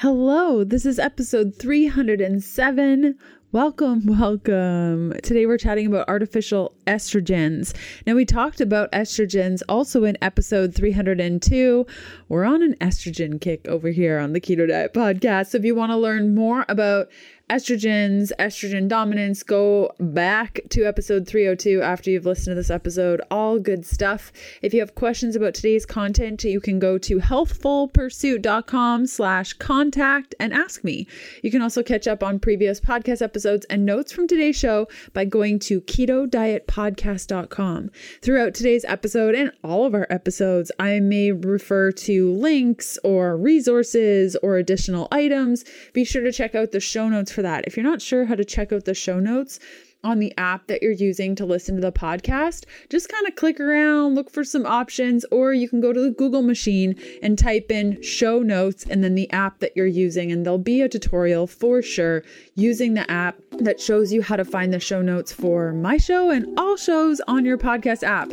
[0.00, 3.18] Hello, this is episode 307.
[3.50, 5.14] Welcome, welcome.
[5.22, 7.74] Today we're chatting about artificial estrogens.
[8.06, 11.86] Now, we talked about estrogens also in episode 302.
[12.28, 15.46] We're on an estrogen kick over here on the Keto Diet Podcast.
[15.46, 17.08] So, if you want to learn more about
[17.48, 23.20] estrogens, estrogen dominance, go back to episode 302 after you've listened to this episode.
[23.30, 24.32] All good stuff.
[24.62, 30.52] If you have questions about today's content, you can go to healthfulpursuit.com slash contact and
[30.52, 31.06] ask me.
[31.44, 35.24] You can also catch up on previous podcast episodes and notes from today's show by
[35.24, 37.90] going to ketodietpodcast.com.
[38.22, 44.34] Throughout today's episode and all of our episodes, I may refer to links or resources
[44.42, 45.64] or additional items.
[45.92, 47.64] Be sure to check out the show notes for that.
[47.68, 49.60] If you're not sure how to check out the show notes,
[50.04, 53.58] on the app that you're using to listen to the podcast, just kind of click
[53.58, 57.70] around, look for some options, or you can go to the Google machine and type
[57.70, 61.46] in show notes and then the app that you're using, and there'll be a tutorial
[61.46, 62.22] for sure
[62.54, 66.30] using the app that shows you how to find the show notes for my show
[66.30, 68.30] and all shows on your podcast app.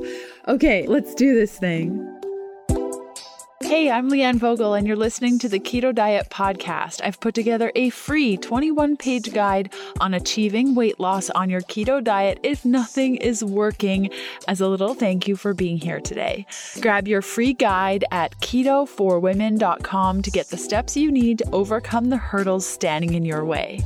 [0.47, 2.22] Okay, let's do this thing.
[3.63, 6.99] Hey, I'm Leanne Vogel, and you're listening to the Keto Diet Podcast.
[7.01, 12.03] I've put together a free 21 page guide on achieving weight loss on your keto
[12.03, 14.09] diet if nothing is working,
[14.49, 16.45] as a little thank you for being here today.
[16.81, 22.17] Grab your free guide at keto4women.com to get the steps you need to overcome the
[22.17, 23.79] hurdles standing in your way.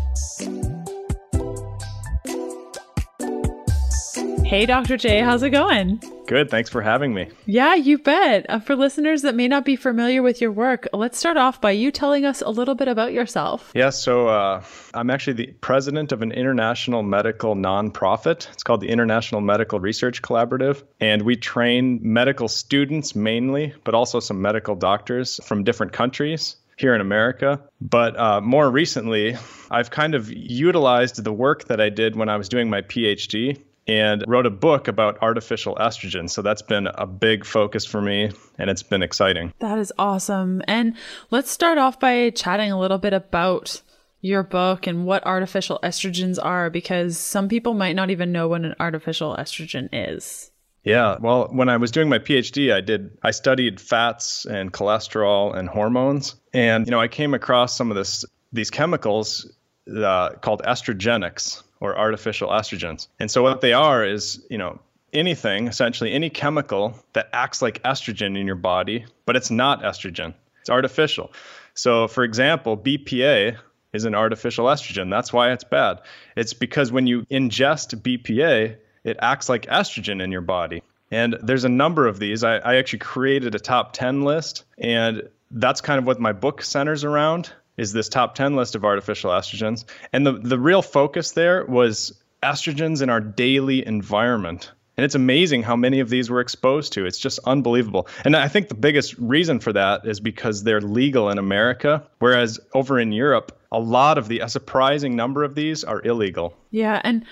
[4.43, 4.97] Hey, Dr.
[4.97, 6.01] Jay, how's it going?
[6.27, 6.49] Good.
[6.49, 7.29] Thanks for having me.
[7.45, 8.45] Yeah, you bet.
[8.49, 11.71] Uh, for listeners that may not be familiar with your work, let's start off by
[11.71, 13.71] you telling us a little bit about yourself.
[13.73, 14.61] Yeah, so uh,
[14.93, 18.51] I'm actually the president of an international medical nonprofit.
[18.51, 20.83] It's called the International Medical Research Collaborative.
[20.99, 26.93] And we train medical students mainly, but also some medical doctors from different countries here
[26.93, 27.61] in America.
[27.79, 29.37] But uh, more recently,
[29.71, 33.61] I've kind of utilized the work that I did when I was doing my PhD
[33.87, 36.29] and wrote a book about artificial estrogen.
[36.29, 39.53] So that's been a big focus for me and it's been exciting.
[39.59, 40.61] That is awesome.
[40.67, 40.95] And
[41.31, 43.81] let's start off by chatting a little bit about
[44.21, 48.61] your book and what artificial estrogens are because some people might not even know what
[48.61, 50.51] an artificial estrogen is.
[50.83, 55.53] Yeah, well, when I was doing my PhD, I did I studied fats and cholesterol
[55.53, 58.23] and hormones, and you know I came across some of this
[58.53, 59.51] these chemicals
[59.93, 63.07] uh, called estrogenics, or artificial estrogens.
[63.19, 64.79] And so what they are is, you know,
[65.13, 70.33] anything, essentially any chemical that acts like estrogen in your body, but it's not estrogen.
[70.61, 71.31] It's artificial.
[71.73, 73.57] So for example, BPA
[73.93, 75.09] is an artificial estrogen.
[75.09, 76.01] That's why it's bad.
[76.35, 80.83] It's because when you ingest BPA, it acts like estrogen in your body.
[81.09, 82.43] And there's a number of these.
[82.43, 86.61] I, I actually created a top 10 list, and that's kind of what my book
[86.61, 89.85] centers around is this top 10 list of artificial estrogens.
[90.11, 94.71] And the, the real focus there was estrogens in our daily environment.
[94.97, 97.05] And it's amazing how many of these we're exposed to.
[97.05, 98.07] It's just unbelievable.
[98.25, 102.59] And I think the biggest reason for that is because they're legal in America, whereas
[102.73, 106.57] over in Europe, a lot of the, a surprising number of these are illegal.
[106.71, 106.99] Yeah.
[107.03, 107.25] And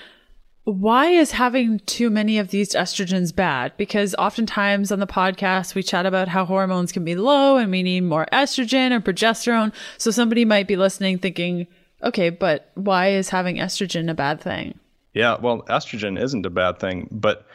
[0.65, 3.73] why is having too many of these estrogens bad?
[3.77, 7.83] Because oftentimes on the podcast, we chat about how hormones can be low and we
[7.83, 9.71] need more estrogen or progesterone.
[9.99, 11.67] So somebody might be listening thinking,
[12.03, 14.79] okay, but why is having estrogen a bad thing?
[15.13, 17.45] Yeah, well, estrogen isn't a bad thing, but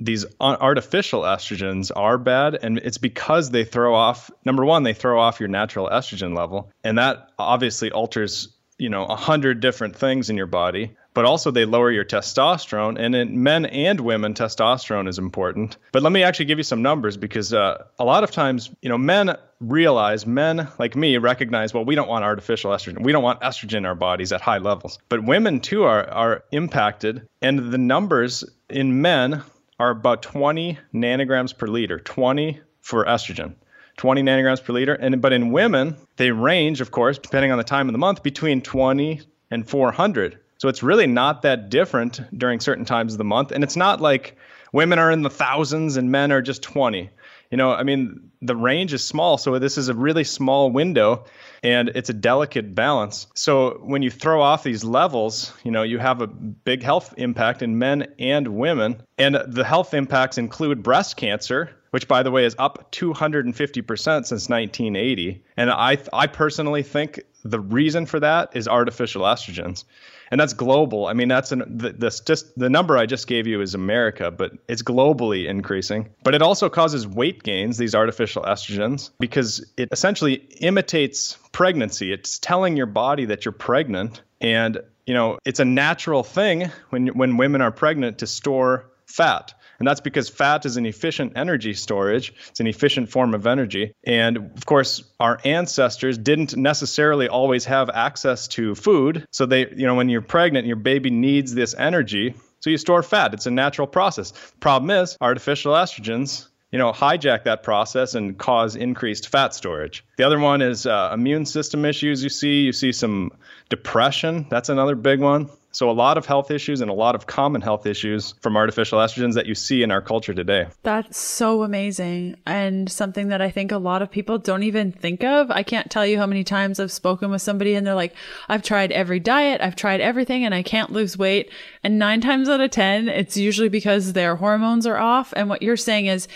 [0.00, 5.20] these artificial estrogens are bad and it's because they throw off number one they throw
[5.20, 8.48] off your natural estrogen level and that obviously alters
[8.78, 12.96] you know a hundred different things in your body but also they lower your testosterone.
[12.96, 15.76] And in men and women, testosterone is important.
[15.90, 18.88] But let me actually give you some numbers because uh, a lot of times, you
[18.88, 23.02] know, men realize, men like me recognize, well, we don't want artificial estrogen.
[23.02, 25.00] We don't want estrogen in our bodies at high levels.
[25.08, 27.26] But women too are, are impacted.
[27.42, 29.42] And the numbers in men
[29.80, 33.56] are about 20 nanograms per liter, 20 for estrogen.
[33.96, 34.94] 20 nanograms per liter.
[34.94, 38.22] And but in women, they range, of course, depending on the time of the month,
[38.22, 40.38] between 20 and 400.
[40.58, 43.52] So it's really not that different during certain times of the month.
[43.52, 44.36] And it's not like
[44.72, 47.10] women are in the thousands and men are just 20.
[47.50, 49.38] You know, I mean, the range is small.
[49.38, 51.24] So this is a really small window
[51.62, 53.26] and it's a delicate balance.
[53.34, 57.62] So when you throw off these levels, you know, you have a big health impact
[57.62, 59.02] in men and women.
[59.16, 63.54] And the health impacts include breast cancer, which by the way is up 250%
[63.94, 65.42] since 1980.
[65.56, 69.84] And I I personally think the reason for that is artificial estrogens.
[70.30, 71.06] And that's global.
[71.06, 74.30] I mean, that's an, the, the, just, the number I just gave you is America,
[74.30, 76.10] but it's globally increasing.
[76.22, 82.12] But it also causes weight gains, these artificial estrogens, because it essentially imitates pregnancy.
[82.12, 84.22] It's telling your body that you're pregnant.
[84.40, 89.54] And, you know, it's a natural thing when, when women are pregnant to store fat.
[89.78, 92.32] And that's because fat is an efficient energy storage.
[92.48, 93.92] It's an efficient form of energy.
[94.04, 99.26] And of course, our ancestors didn't necessarily always have access to food.
[99.30, 102.34] So they, you know, when you're pregnant, your baby needs this energy.
[102.60, 103.34] So you store fat.
[103.34, 104.32] It's a natural process.
[104.60, 110.04] Problem is, artificial estrogens you know, hijack that process and cause increased fat storage.
[110.18, 112.22] The other one is uh, immune system issues.
[112.22, 113.32] You see, you see some
[113.68, 114.46] depression.
[114.50, 115.50] That's another big one.
[115.70, 118.98] So, a lot of health issues and a lot of common health issues from artificial
[118.98, 120.66] estrogens that you see in our culture today.
[120.82, 122.36] That's so amazing.
[122.46, 125.50] And something that I think a lot of people don't even think of.
[125.50, 128.14] I can't tell you how many times I've spoken with somebody and they're like,
[128.48, 131.50] I've tried every diet, I've tried everything, and I can't lose weight.
[131.84, 135.34] And nine times out of 10, it's usually because their hormones are off.
[135.36, 136.28] And what you're saying is,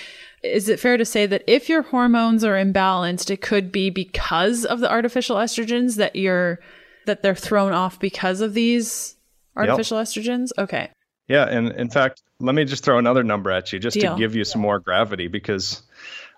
[0.43, 4.65] is it fair to say that if your hormones are imbalanced, it could be because
[4.65, 6.61] of the artificial estrogens that you're
[7.07, 9.17] that they're thrown off because of these
[9.57, 10.07] artificial yep.
[10.07, 10.51] estrogens?
[10.59, 10.91] Okay.
[11.29, 14.15] Yeah, and in fact, let me just throw another number at you just Deal.
[14.15, 15.83] to give you some more gravity because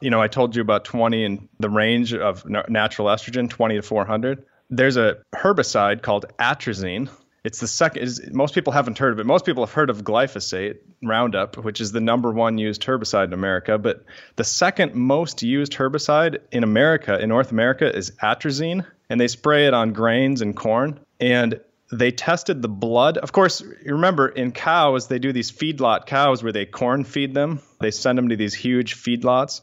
[0.01, 3.83] you know, I told you about 20 and the range of natural estrogen, 20 to
[3.83, 4.45] 400.
[4.71, 7.09] There's a herbicide called atrazine.
[7.43, 8.03] It's the second.
[8.03, 9.27] Is, most people haven't heard of it.
[9.27, 13.33] Most people have heard of glyphosate, Roundup, which is the number one used herbicide in
[13.33, 13.79] America.
[13.79, 14.05] But
[14.37, 19.67] the second most used herbicide in America, in North America, is atrazine, and they spray
[19.67, 21.01] it on grains and corn.
[21.21, 21.61] And
[21.93, 23.19] they tested the blood.
[23.19, 27.35] Of course, you remember in cows, they do these feedlot cows where they corn feed
[27.35, 27.61] them.
[27.81, 29.61] They send them to these huge feedlots.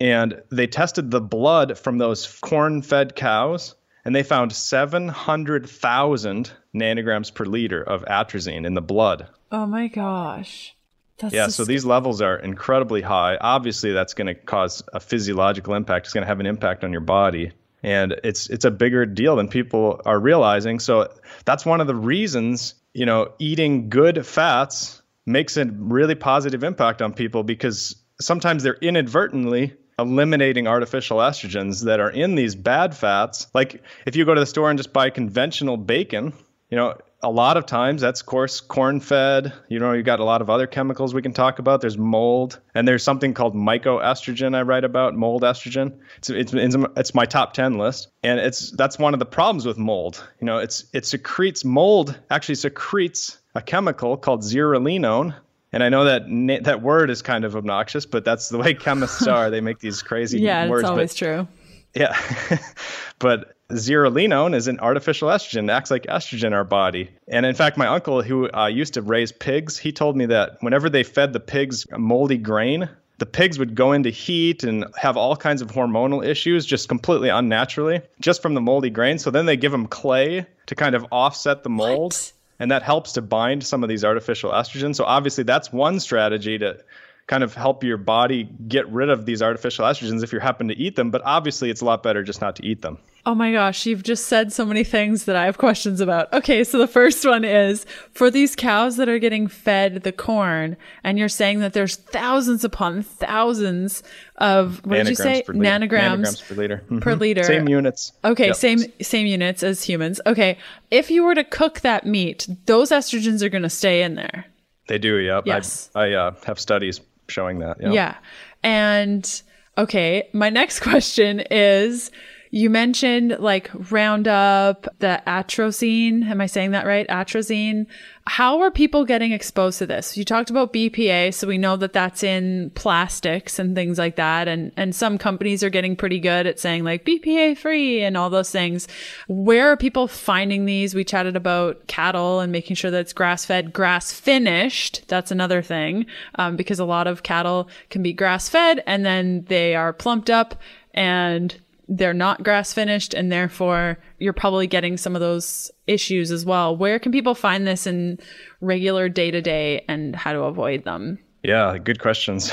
[0.00, 7.32] And they tested the blood from those corn fed cows, and they found 700,000 nanograms
[7.32, 9.28] per liter of atrazine in the blood.
[9.52, 10.74] Oh my gosh.
[11.18, 13.36] That's yeah, so these levels are incredibly high.
[13.40, 16.06] Obviously, that's going to cause a physiological impact.
[16.06, 19.36] It's going to have an impact on your body and it's it's a bigger deal
[19.36, 20.78] than people are realizing.
[20.78, 21.08] So
[21.44, 27.00] that's one of the reasons you know eating good fats makes a really positive impact
[27.00, 33.46] on people because sometimes they're inadvertently eliminating artificial estrogens that are in these bad fats.
[33.54, 36.32] Like if you go to the store and just buy conventional bacon
[36.72, 40.20] you know a lot of times that's of course corn fed you know you've got
[40.20, 43.54] a lot of other chemicals we can talk about there's mold and there's something called
[43.54, 46.52] mycoestrogen i write about mold estrogen it's, it's,
[46.96, 50.46] it's my top 10 list and it's that's one of the problems with mold you
[50.46, 55.34] know it's it secretes mold actually secretes a chemical called zearalenone
[55.74, 59.26] and I know that that word is kind of obnoxious, but that's the way chemists
[59.26, 59.48] are.
[59.48, 60.82] They make these crazy yeah, words.
[60.82, 61.48] Yeah, it's always but, true.
[61.94, 62.58] Yeah,
[63.18, 65.64] but zearalenone is an artificial estrogen.
[65.64, 67.10] It acts like estrogen in our body.
[67.28, 70.58] And in fact, my uncle, who uh, used to raise pigs, he told me that
[70.60, 72.88] whenever they fed the pigs moldy grain,
[73.18, 77.28] the pigs would go into heat and have all kinds of hormonal issues just completely
[77.28, 79.18] unnaturally, just from the moldy grain.
[79.18, 82.12] So then they give them clay to kind of offset the mold.
[82.12, 82.32] What?
[82.58, 84.96] And that helps to bind some of these artificial estrogens.
[84.96, 86.78] So obviously, that's one strategy to
[87.26, 90.74] kind of help your body get rid of these artificial estrogens if you happen to
[90.74, 91.10] eat them.
[91.10, 92.98] But obviously, it's a lot better just not to eat them.
[93.24, 96.32] Oh my gosh, you've just said so many things that I have questions about.
[96.32, 100.76] Okay, so the first one is for these cows that are getting fed the corn,
[101.04, 104.02] and you're saying that there's thousands upon thousands
[104.38, 105.42] of what did you say?
[105.42, 106.76] Per nanograms, nanograms per liter.
[106.78, 106.98] Mm-hmm.
[106.98, 107.44] Per liter.
[107.44, 108.12] Same units.
[108.24, 108.56] Okay, yep.
[108.56, 110.20] same same units as humans.
[110.26, 110.58] Okay,
[110.90, 114.46] if you were to cook that meat, those estrogens are going to stay in there.
[114.88, 115.18] They do.
[115.18, 115.46] Yep.
[115.46, 115.90] Yes.
[115.94, 117.80] I, I uh, have studies showing that.
[117.80, 117.94] Yep.
[117.94, 118.16] Yeah.
[118.62, 119.42] And
[119.78, 122.10] okay, my next question is
[122.54, 126.26] you mentioned like Roundup, the atrazine.
[126.26, 127.08] Am I saying that right?
[127.08, 127.86] Atrazine.
[128.26, 130.18] How are people getting exposed to this?
[130.18, 134.48] You talked about BPA, so we know that that's in plastics and things like that.
[134.48, 138.28] And, and some companies are getting pretty good at saying like BPA free and all
[138.28, 138.86] those things.
[139.28, 140.94] Where are people finding these?
[140.94, 145.04] We chatted about cattle and making sure that it's grass fed, grass finished.
[145.08, 146.04] That's another thing,
[146.34, 150.28] um, because a lot of cattle can be grass fed and then they are plumped
[150.28, 150.60] up
[150.92, 151.58] and
[151.94, 156.74] they're not grass finished and therefore you're probably getting some of those issues as well.
[156.74, 158.18] Where can people find this in
[158.62, 161.18] regular day to day and how to avoid them?
[161.42, 162.50] Yeah, good questions.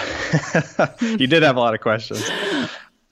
[1.01, 2.29] you did have a lot of questions.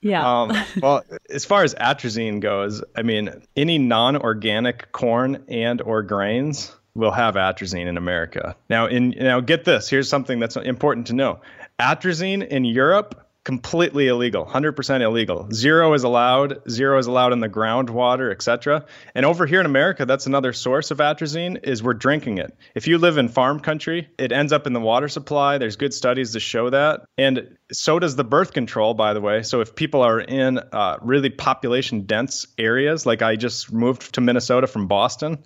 [0.02, 0.42] Yeah.
[0.42, 6.76] Um, well, as far as atrazine goes, I mean, any non-organic corn and or grains
[6.94, 8.54] will have atrazine in America.
[8.68, 9.88] Now, in now get this.
[9.88, 11.40] Here's something that's important to know.
[11.80, 15.48] Atrazine in Europe completely illegal 100% illegal.
[15.50, 20.04] Zero is allowed zero is allowed in the groundwater etc and over here in america
[20.04, 22.54] that's another source of atrazine is we're drinking it.
[22.74, 25.56] If you live in farm country it ends up in the water supply.
[25.56, 27.06] There's good studies to show that.
[27.16, 29.42] And so does the birth control by the way.
[29.42, 34.20] So if people are in uh, really population dense areas like i just moved to
[34.20, 35.42] minnesota from boston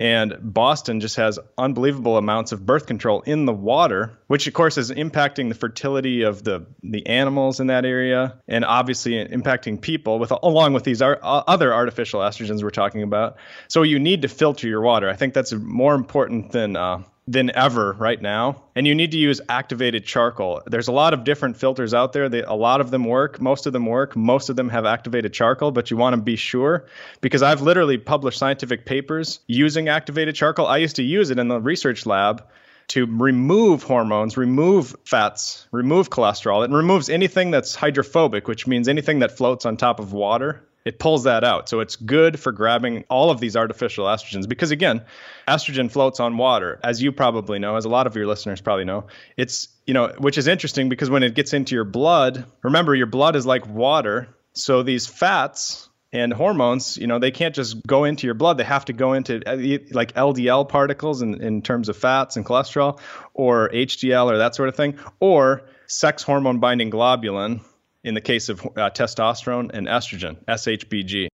[0.00, 4.78] and Boston just has unbelievable amounts of birth control in the water, which of course
[4.78, 10.18] is impacting the fertility of the, the animals in that area and obviously impacting people
[10.18, 13.36] with along with these ar- other artificial estrogens we're talking about.
[13.68, 15.06] So you need to filter your water.
[15.06, 18.60] I think that's more important than uh, than ever right now.
[18.74, 20.62] And you need to use activated charcoal.
[20.66, 22.28] There's a lot of different filters out there.
[22.28, 23.40] They, a lot of them work.
[23.40, 24.16] Most of them work.
[24.16, 26.86] Most of them have activated charcoal, but you want to be sure
[27.20, 30.66] because I've literally published scientific papers using activated charcoal.
[30.66, 32.44] I used to use it in the research lab
[32.88, 36.64] to remove hormones, remove fats, remove cholesterol.
[36.64, 40.98] It removes anything that's hydrophobic, which means anything that floats on top of water it
[40.98, 41.68] pulls that out.
[41.68, 45.02] So it's good for grabbing all of these artificial estrogens because again,
[45.46, 48.84] estrogen floats on water, as you probably know, as a lot of your listeners probably
[48.84, 49.06] know.
[49.36, 53.06] It's, you know, which is interesting because when it gets into your blood, remember your
[53.06, 54.34] blood is like water.
[54.52, 58.58] So these fats and hormones, you know, they can't just go into your blood.
[58.58, 62.44] They have to go into uh, like LDL particles in, in terms of fats and
[62.44, 62.98] cholesterol
[63.32, 67.60] or HDL or that sort of thing, or sex hormone binding globulin,
[68.04, 71.28] in the case of uh, testosterone and estrogen, SHBG.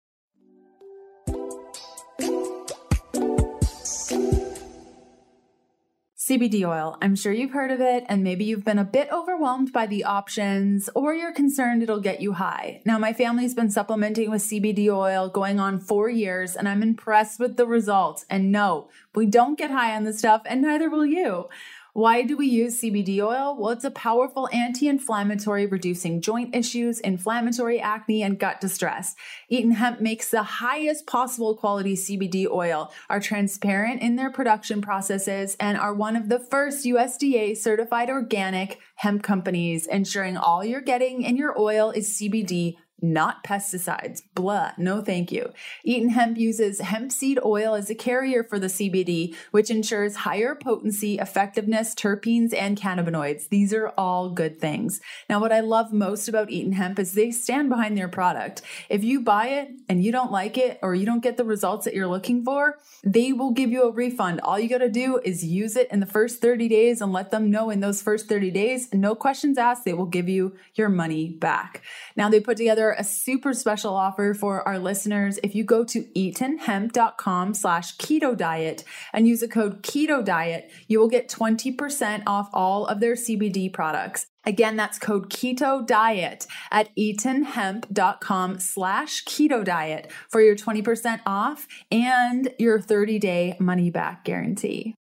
[6.26, 6.96] CBD oil.
[7.02, 10.04] I'm sure you've heard of it, and maybe you've been a bit overwhelmed by the
[10.04, 12.80] options, or you're concerned it'll get you high.
[12.86, 17.38] Now, my family's been supplementing with CBD oil going on four years, and I'm impressed
[17.38, 18.24] with the results.
[18.30, 21.50] And no, we don't get high on this stuff, and neither will you.
[21.94, 23.56] Why do we use CBD oil?
[23.56, 29.14] Well, it's a powerful anti inflammatory, reducing joint issues, inflammatory acne, and gut distress.
[29.48, 35.56] Eaton Hemp makes the highest possible quality CBD oil, are transparent in their production processes,
[35.60, 41.22] and are one of the first USDA certified organic hemp companies, ensuring all you're getting
[41.22, 44.22] in your oil is CBD not pesticides.
[44.34, 45.52] Blah, no thank you.
[45.84, 50.54] Eaton Hemp uses hemp seed oil as a carrier for the CBD, which ensures higher
[50.54, 53.48] potency, effectiveness, terpenes, and cannabinoids.
[53.50, 55.00] These are all good things.
[55.28, 58.62] Now, what I love most about Eaton Hemp is they stand behind their product.
[58.88, 61.84] If you buy it and you don't like it or you don't get the results
[61.84, 64.40] that you're looking for, they will give you a refund.
[64.40, 67.30] All you got to do is use it in the first 30 days and let
[67.30, 70.88] them know in those first 30 days, no questions asked, they will give you your
[70.88, 71.82] money back.
[72.16, 75.38] Now, they put together a super special offer for our listeners.
[75.42, 80.98] If you go to eatonhemp.com slash keto diet and use the code keto diet, you
[80.98, 84.26] will get 20% off all of their CBD products.
[84.46, 92.52] Again, that's code keto diet at eatonhemp.com slash keto diet for your 20% off and
[92.58, 94.94] your 30 day money back guarantee.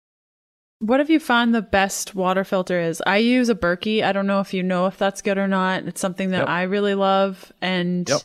[0.81, 3.03] What have you found the best water filter is?
[3.05, 4.03] I use a Berkey.
[4.03, 5.83] I don't know if you know if that's good or not.
[5.83, 6.49] It's something that yep.
[6.49, 7.53] I really love.
[7.61, 8.21] And yep.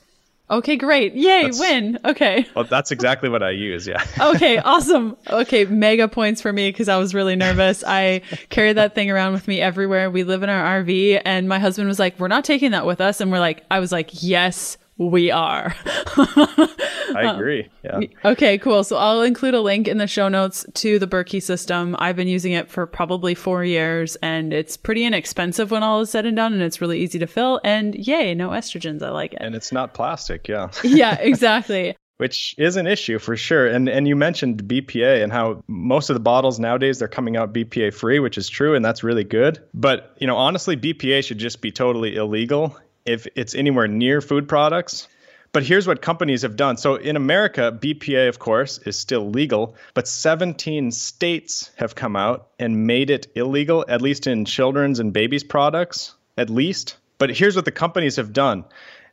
[0.51, 1.15] okay, great.
[1.15, 1.99] Yay, that's, win.
[2.03, 2.47] Okay.
[2.57, 3.87] Well, that's exactly what I use.
[3.87, 4.03] Yeah.
[4.21, 5.19] okay, awesome.
[5.29, 7.85] Okay, mega points for me because I was really nervous.
[7.87, 10.11] I carry that thing around with me everywhere.
[10.11, 13.03] We live in our RV, and my husband was like, We're not taking that with
[13.03, 13.21] us.
[13.21, 15.75] And we're like, I was like, Yes, we are.
[15.87, 17.69] I agree.
[17.85, 18.01] Yeah.
[18.25, 18.83] Okay, cool.
[18.85, 21.97] So I'll include a link in the show notes to the Berkey system.
[21.99, 26.11] I've been using it for probably four years and it's pretty inexpensive when all is
[26.11, 27.61] said and done and it's really easy to fill.
[27.65, 29.03] And yay, no estrogens.
[29.03, 29.43] I like it.
[29.43, 30.49] And it's not plastic.
[30.49, 30.71] Yeah.
[30.85, 31.97] yeah, exactly.
[32.19, 33.67] Which is an issue for sure.
[33.67, 37.53] And and you mentioned BPA and how most of the bottles nowadays they're coming out
[37.53, 39.63] BPA free, which is true and that's really good.
[39.75, 42.75] But, you know, honestly BPA should just be totally illegal
[43.07, 45.09] if it's anywhere near food products.
[45.53, 46.77] But here's what companies have done.
[46.77, 52.49] So in America, BPA, of course, is still legal, but 17 states have come out
[52.59, 56.97] and made it illegal, at least in children's and babies' products, at least.
[57.17, 58.65] But here's what the companies have done.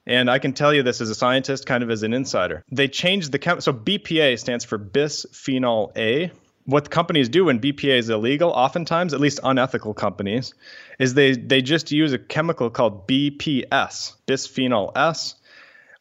[0.05, 2.63] And I can tell you this as a scientist, kind of as an insider.
[2.69, 6.31] They changed the chem- so BPA stands for bisphenol A.
[6.65, 10.53] What companies do when BPA is illegal, oftentimes, at least unethical companies,
[10.97, 15.35] is they they just use a chemical called BPS, bisphenol S,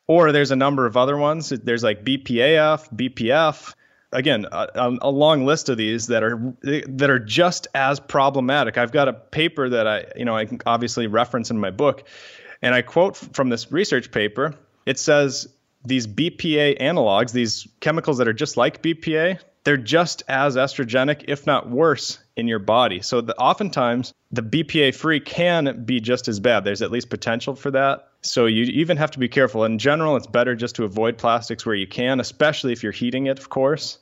[0.06, 1.48] or there's a number of other ones.
[1.48, 3.74] There's like BPAF, BPF.
[4.12, 8.76] Again, a, a, long list of these that are that are just as problematic.
[8.76, 12.06] I've got a paper that I, you know, I can obviously reference in my book,
[12.60, 14.54] and I quote from this research paper.
[14.84, 15.48] It says
[15.84, 21.46] these BPA analogs, these chemicals that are just like BPA, they're just as estrogenic, if
[21.46, 23.00] not worse, in your body.
[23.00, 26.64] So the, oftentimes the BPA free can be just as bad.
[26.64, 28.08] There's at least potential for that.
[28.22, 29.64] So you even have to be careful.
[29.64, 33.26] In general, it's better just to avoid plastics where you can, especially if you're heating
[33.26, 33.98] it, of course,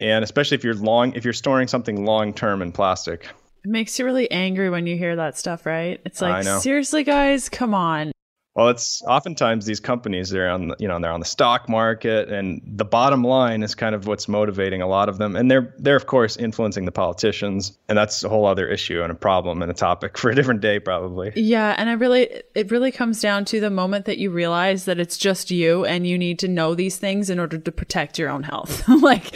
[0.00, 3.28] and especially if you're long if you're storing something long term in plastic.
[3.64, 6.00] It makes you really angry when you hear that stuff, right?
[6.04, 8.12] It's like, seriously, guys, come on.
[8.54, 12.62] Well, it's oftentimes these companies they're on you know they're on the stock market, and
[12.64, 15.96] the bottom line is kind of what's motivating a lot of them, and they're they're
[15.96, 19.72] of course influencing the politicians, and that's a whole other issue and a problem and
[19.72, 21.32] a topic for a different day probably.
[21.34, 25.00] Yeah, and I really it really comes down to the moment that you realize that
[25.00, 28.30] it's just you, and you need to know these things in order to protect your
[28.30, 28.88] own health.
[29.02, 29.32] like,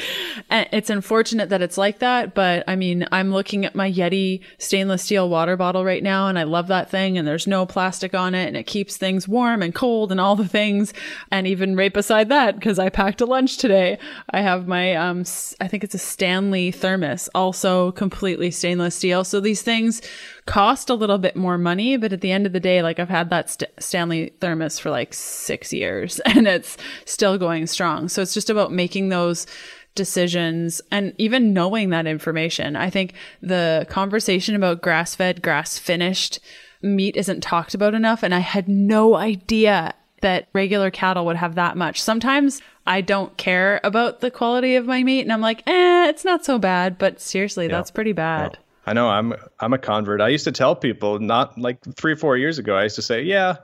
[0.48, 5.02] it's unfortunate that it's like that, but I mean, I'm looking at my Yeti stainless
[5.02, 8.36] steel water bottle right now, and I love that thing, and there's no plastic on
[8.36, 10.92] it, and it keeps things things warm and cold and all the things.
[11.30, 13.98] And even right beside that, because I packed a lunch today,
[14.30, 15.24] I have my, um,
[15.60, 19.24] I think it's a Stanley thermos, also completely stainless steel.
[19.24, 20.02] So these things
[20.44, 23.08] cost a little bit more money, but at the end of the day, like I've
[23.08, 28.10] had that St- Stanley thermos for like six years and it's still going strong.
[28.10, 29.46] So it's just about making those
[29.94, 32.76] decisions and even knowing that information.
[32.76, 36.40] I think the conversation about grass fed, grass finished
[36.82, 38.22] meat isn't talked about enough.
[38.22, 42.02] And I had no idea that regular cattle would have that much.
[42.02, 46.24] Sometimes I don't care about the quality of my meat and I'm like, eh, it's
[46.24, 46.98] not so bad.
[46.98, 47.72] But seriously, yeah.
[47.72, 48.58] that's pretty bad.
[48.86, 50.22] I know I'm I'm a convert.
[50.22, 52.74] I used to tell people not like three four years ago.
[52.74, 53.56] I used to say, yeah,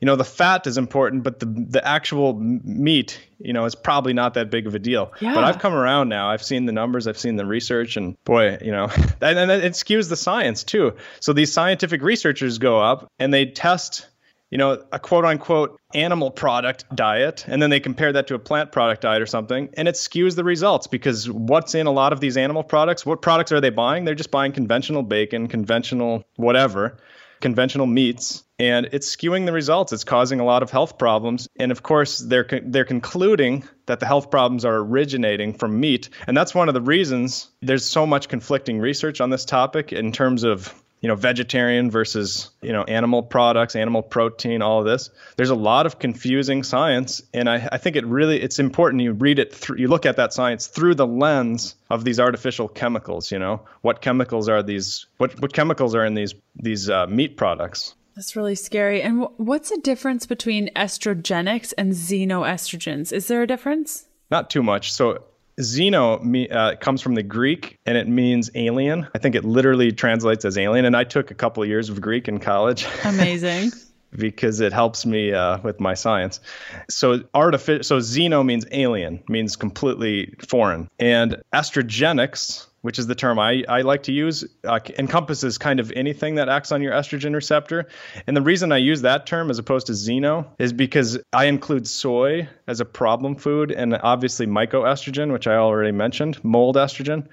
[0.00, 4.12] you know the fat is important but the the actual meat you know is probably
[4.12, 5.12] not that big of a deal.
[5.20, 5.34] Yeah.
[5.34, 6.30] but i've come around now.
[6.30, 7.06] I've seen the numbers.
[7.06, 7.96] I've seen the research.
[7.96, 8.84] And boy you know
[9.20, 10.94] and, and it skews the science too.
[11.20, 14.06] So these scientific researchers go up and they test
[14.50, 18.38] you know, a quote unquote animal product diet, and then they compare that to a
[18.38, 22.12] plant product diet or something, and it skews the results because what's in a lot
[22.14, 24.04] of these animal products, what products are they buying?
[24.04, 26.96] They're just buying conventional bacon, conventional whatever
[27.40, 29.92] conventional meats and it's skewing the results.
[29.92, 31.48] It's causing a lot of health problems.
[31.58, 36.10] And of course they're they're concluding that the health problems are originating from meat.
[36.26, 40.12] And that's one of the reasons there's so much conflicting research on this topic in
[40.12, 45.10] terms of you know vegetarian versus you know animal products animal protein all of this.
[45.36, 49.12] There's a lot of confusing science and i, I think it really it's important you
[49.12, 53.28] read it through you look at that science through the lens of these artificial chemicals
[53.30, 53.60] you know?
[53.82, 57.94] What chemicals are these what, what chemicals are in these these uh, meat products?
[58.16, 59.00] That's really scary.
[59.00, 63.12] And w- what's the difference between estrogenics and xenoestrogens?
[63.12, 64.06] Is there a difference?
[64.30, 64.92] Not too much.
[64.92, 65.22] So
[65.58, 69.08] Xeno uh, comes from the Greek and it means alien.
[69.14, 70.84] I think it literally translates as alien.
[70.84, 72.86] And I took a couple of years of Greek in college.
[73.04, 73.72] Amazing.
[74.16, 76.40] Because it helps me uh, with my science.
[76.88, 77.82] So artificial.
[77.84, 83.82] So xeno means alien, means completely foreign, and estrogenics which is the term I, I
[83.82, 87.88] like to use, uh, encompasses kind of anything that acts on your estrogen receptor.
[88.26, 91.86] And the reason I use that term as opposed to xeno is because I include
[91.86, 97.26] soy as a problem food and obviously mycoestrogen, which I already mentioned, mold estrogen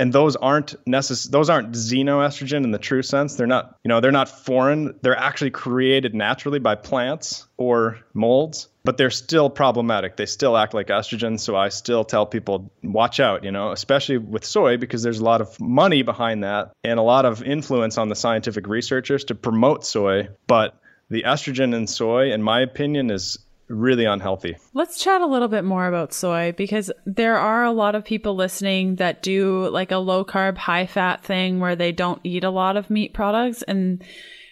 [0.00, 3.36] and those aren't necess- those aren't xenoestrogen in the true sense.
[3.36, 4.98] They're not you know they're not foreign.
[5.02, 10.16] They're actually created naturally by plants or molds but they're still problematic.
[10.16, 11.38] They still act like estrogen.
[11.38, 15.24] So i still tell people watch out you know especially with soy because there's a
[15.24, 19.34] lot of money behind that and a lot of influence on the scientific researchers to
[19.34, 20.28] promote soy.
[20.46, 20.74] But
[21.10, 23.38] the estrogen in soy in my opinion is
[23.70, 24.56] really unhealthy.
[24.74, 28.34] Let's chat a little bit more about soy because there are a lot of people
[28.34, 32.50] listening that do like a low carb, high fat thing where they don't eat a
[32.50, 33.62] lot of meat products.
[33.62, 34.04] And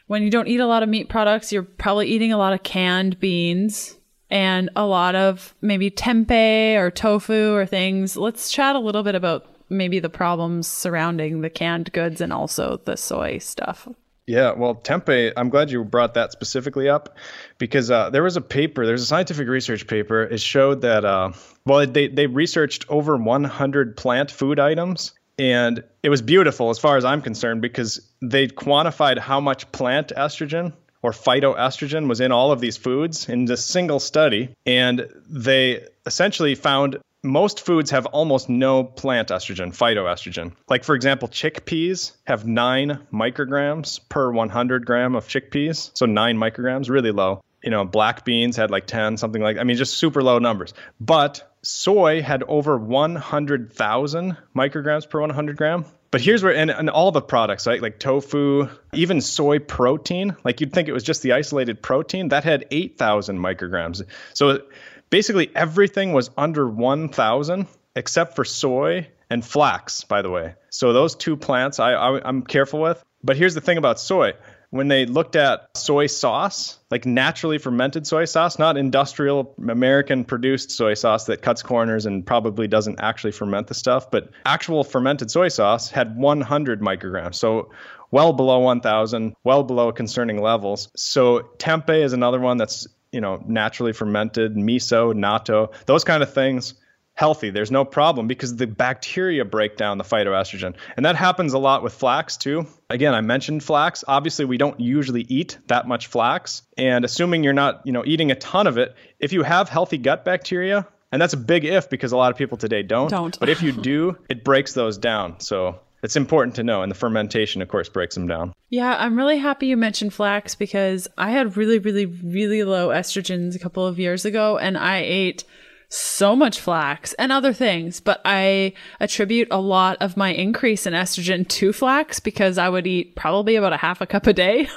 [0.06, 2.62] when you don't eat a lot of meat products, you're probably eating a lot of
[2.62, 3.96] canned beans
[4.30, 8.16] and a lot of maybe tempeh or tofu or things.
[8.16, 12.80] Let's chat a little bit about maybe the problems surrounding the canned goods and also
[12.84, 13.88] the soy stuff.
[14.28, 17.16] Yeah, well, tempeh, I'm glad you brought that specifically up
[17.56, 20.22] because uh, there was a paper, there's a scientific research paper.
[20.22, 21.32] It showed that, uh,
[21.64, 25.14] well, they, they researched over 100 plant food items.
[25.38, 30.12] And it was beautiful as far as I'm concerned because they quantified how much plant
[30.14, 34.54] estrogen or phytoestrogen was in all of these foods in this single study.
[34.66, 40.52] And they essentially found most foods have almost no plant estrogen, phytoestrogen.
[40.68, 45.90] Like, for example, chickpeas have nine micrograms per 100 gram of chickpeas.
[45.94, 47.42] So, nine micrograms, really low.
[47.62, 50.74] You know, black beans had like 10, something like I mean, just super low numbers.
[51.00, 55.84] But soy had over 100,000 micrograms per 100 gram.
[56.10, 57.82] But here's where, and, and all the products, right?
[57.82, 62.44] Like tofu, even soy protein, like you'd think it was just the isolated protein, that
[62.44, 64.02] had 8,000 micrograms.
[64.32, 64.62] So
[65.10, 67.66] basically everything was under 1000
[67.96, 70.54] except for soy and flax, by the way.
[70.70, 73.02] So those two plants I, I I'm careful with.
[73.22, 74.34] But here's the thing about soy
[74.70, 80.70] when they looked at soy sauce, like naturally fermented soy sauce, not industrial American produced
[80.70, 85.30] soy sauce that cuts corners and probably doesn't actually ferment the stuff, but actual fermented
[85.30, 87.36] soy sauce had 100 micrograms.
[87.36, 87.70] So
[88.10, 90.90] well below 1000, well below concerning levels.
[90.96, 96.32] So tempeh is another one that's, you know, naturally fermented, miso, natto, those kind of
[96.32, 96.74] things
[97.18, 97.50] healthy.
[97.50, 100.76] There's no problem because the bacteria break down the phytoestrogen.
[100.96, 102.68] And that happens a lot with flax too.
[102.88, 104.04] Again, I mentioned flax.
[104.06, 106.62] Obviously, we don't usually eat that much flax.
[106.76, 109.98] And assuming you're not, you know, eating a ton of it, if you have healthy
[109.98, 113.10] gut bacteria, and that's a big if because a lot of people today don't.
[113.10, 113.36] Don't.
[113.40, 115.40] but if you do, it breaks those down.
[115.40, 116.82] So it's important to know.
[116.82, 118.52] And the fermentation, of course, breaks them down.
[118.70, 123.54] Yeah, I'm really happy you mentioned flax because I had really, really, really low estrogens
[123.54, 125.44] a couple of years ago and I ate
[125.90, 130.92] so much flax and other things, but I attribute a lot of my increase in
[130.92, 134.68] estrogen to flax because I would eat probably about a half a cup a day.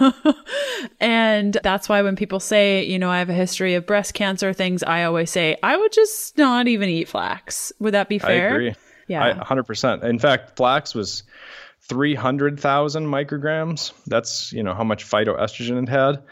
[1.02, 4.54] and that's why when people say, you know, I have a history of breast cancer
[4.54, 7.74] things, I always say, I would just not even eat flax.
[7.80, 8.52] Would that be fair?
[8.52, 8.76] I agree.
[9.12, 9.26] Yeah.
[9.42, 10.04] I, 100%.
[10.04, 11.24] In fact, flax was
[11.82, 13.92] 300,000 micrograms.
[14.08, 16.24] That's, you know, how much phytoestrogen it had.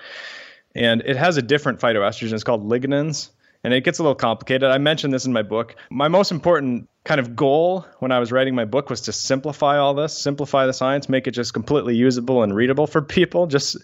[0.75, 2.33] And it has a different phytoestrogen.
[2.33, 3.29] It's called lignans
[3.63, 4.69] and it gets a little complicated.
[4.69, 5.75] I mentioned this in my book.
[5.89, 9.77] My most important kind of goal when I was writing my book was to simplify
[9.77, 13.47] all this, simplify the science, make it just completely usable and readable for people.
[13.47, 13.77] Just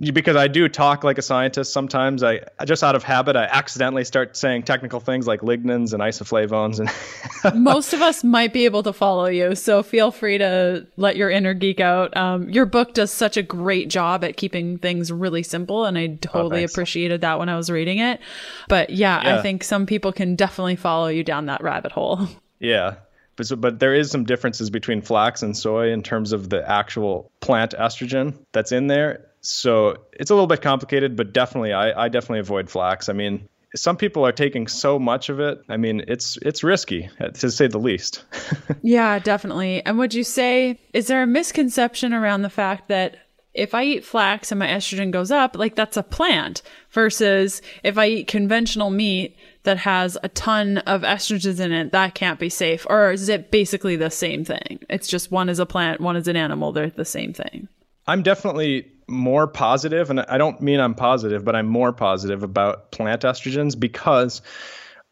[0.00, 2.22] because I do talk like a scientist sometimes.
[2.22, 6.78] I just out of habit, I accidentally start saying technical things like lignans and isoflavones.
[6.78, 11.16] And most of us might be able to follow you, so feel free to let
[11.16, 12.16] your inner geek out.
[12.16, 16.18] Um, your book does such a great job at keeping things really simple, and I
[16.20, 18.20] totally oh, appreciated that when I was reading it.
[18.68, 22.28] But yeah, yeah, I think some people can definitely follow you down that rabbit hole.
[22.64, 22.94] Yeah,
[23.34, 26.64] but, so, but there is some differences between flax and soy in terms of the
[26.70, 32.04] actual plant estrogen that's in there so it's a little bit complicated, but definitely, I,
[32.04, 33.08] I definitely avoid flax.
[33.08, 35.60] I mean, some people are taking so much of it.
[35.68, 38.24] I mean, it's it's risky to say the least.
[38.82, 39.84] yeah, definitely.
[39.84, 43.16] And would you say is there a misconception around the fact that
[43.54, 47.98] if I eat flax and my estrogen goes up, like that's a plant versus if
[47.98, 52.48] I eat conventional meat that has a ton of estrogens in it, that can't be
[52.48, 52.86] safe?
[52.88, 54.78] Or is it basically the same thing?
[54.88, 57.68] It's just one is a plant, one is an animal, they're the same thing.
[58.06, 62.90] I'm definitely more positive, and I don't mean I'm positive, but I'm more positive about
[62.90, 64.42] plant estrogens because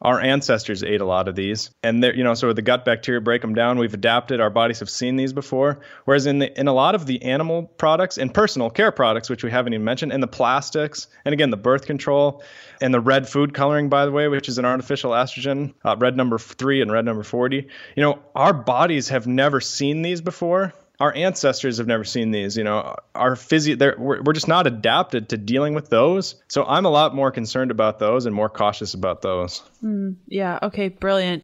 [0.03, 1.71] our ancestors ate a lot of these.
[1.83, 3.79] And they're you know so the gut bacteria break them down.
[3.79, 4.41] We've adapted.
[4.41, 5.81] Our bodies have seen these before.
[6.05, 9.45] Whereas in the in a lot of the animal products and personal care products which
[9.45, 12.43] we haven't even mentioned and the plastics and again the birth control
[12.81, 16.17] and the red food coloring by the way which is an artificial estrogen uh, red
[16.17, 20.73] number 3 and red number 40 you know our bodies have never seen these before
[21.01, 25.31] our ancestors have never seen these you know our physio we're, we're just not adapted
[25.31, 26.37] to dealing with those.
[26.49, 29.63] So i'm a lot more concerned about those and more cautious about those.
[29.83, 30.59] Mm, yeah.
[30.63, 30.89] Okay.
[30.89, 31.43] Brilliant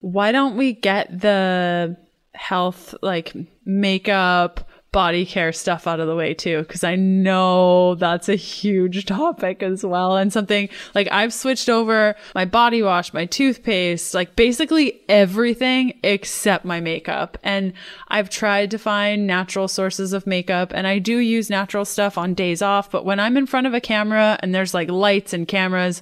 [0.00, 1.96] Why don't we get the
[2.34, 8.28] health, like makeup, body care stuff out of the way too because i know that's
[8.28, 13.26] a huge topic as well and something like i've switched over my body wash my
[13.26, 17.74] toothpaste like basically everything except my makeup and
[18.08, 22.32] i've tried to find natural sources of makeup and i do use natural stuff on
[22.32, 25.46] days off but when i'm in front of a camera and there's like lights and
[25.46, 26.00] cameras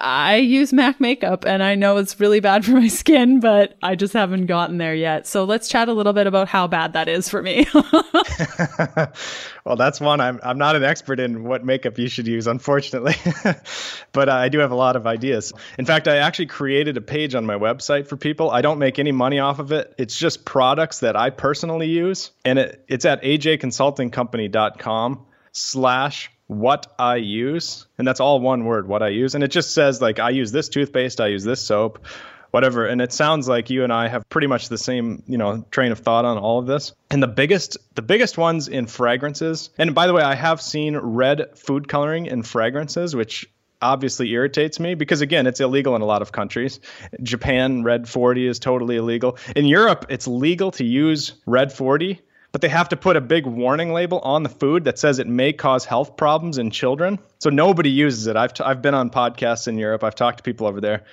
[0.00, 3.94] I use MAC makeup and I know it's really bad for my skin, but I
[3.94, 5.26] just haven't gotten there yet.
[5.26, 7.66] So let's chat a little bit about how bad that is for me.
[9.64, 10.20] well, that's one.
[10.20, 13.14] I'm, I'm not an expert in what makeup you should use, unfortunately,
[14.12, 15.52] but I do have a lot of ideas.
[15.78, 18.50] In fact, I actually created a page on my website for people.
[18.50, 19.94] I don't make any money off of it.
[19.98, 27.16] It's just products that I personally use, and it, it's at ajconsultingcompany.com slash what I
[27.16, 27.86] use.
[27.96, 29.36] And that's all one word, what I use.
[29.36, 32.04] And it just says, like, I use this toothpaste, I use this soap,
[32.50, 32.86] whatever.
[32.86, 35.92] And it sounds like you and I have pretty much the same, you know, train
[35.92, 36.92] of thought on all of this.
[37.08, 39.70] And the biggest, the biggest ones in fragrances.
[39.78, 43.48] And by the way, I have seen red food coloring in fragrances, which
[43.80, 46.80] obviously irritates me because again it's illegal in a lot of countries
[47.22, 52.20] japan red 40 is totally illegal in europe it's legal to use red 40
[52.52, 55.26] but they have to put a big warning label on the food that says it
[55.26, 57.18] may cause health problems in children.
[57.38, 58.36] So nobody uses it.
[58.36, 60.02] I've, t- I've been on podcasts in Europe.
[60.02, 61.04] I've talked to people over there.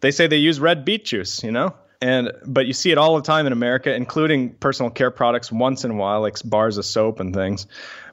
[0.00, 1.74] They say they use red beet juice, you know?
[2.00, 5.84] And but you see it all the time in America, including personal care products once
[5.84, 7.66] in a while, like bars of soap and things.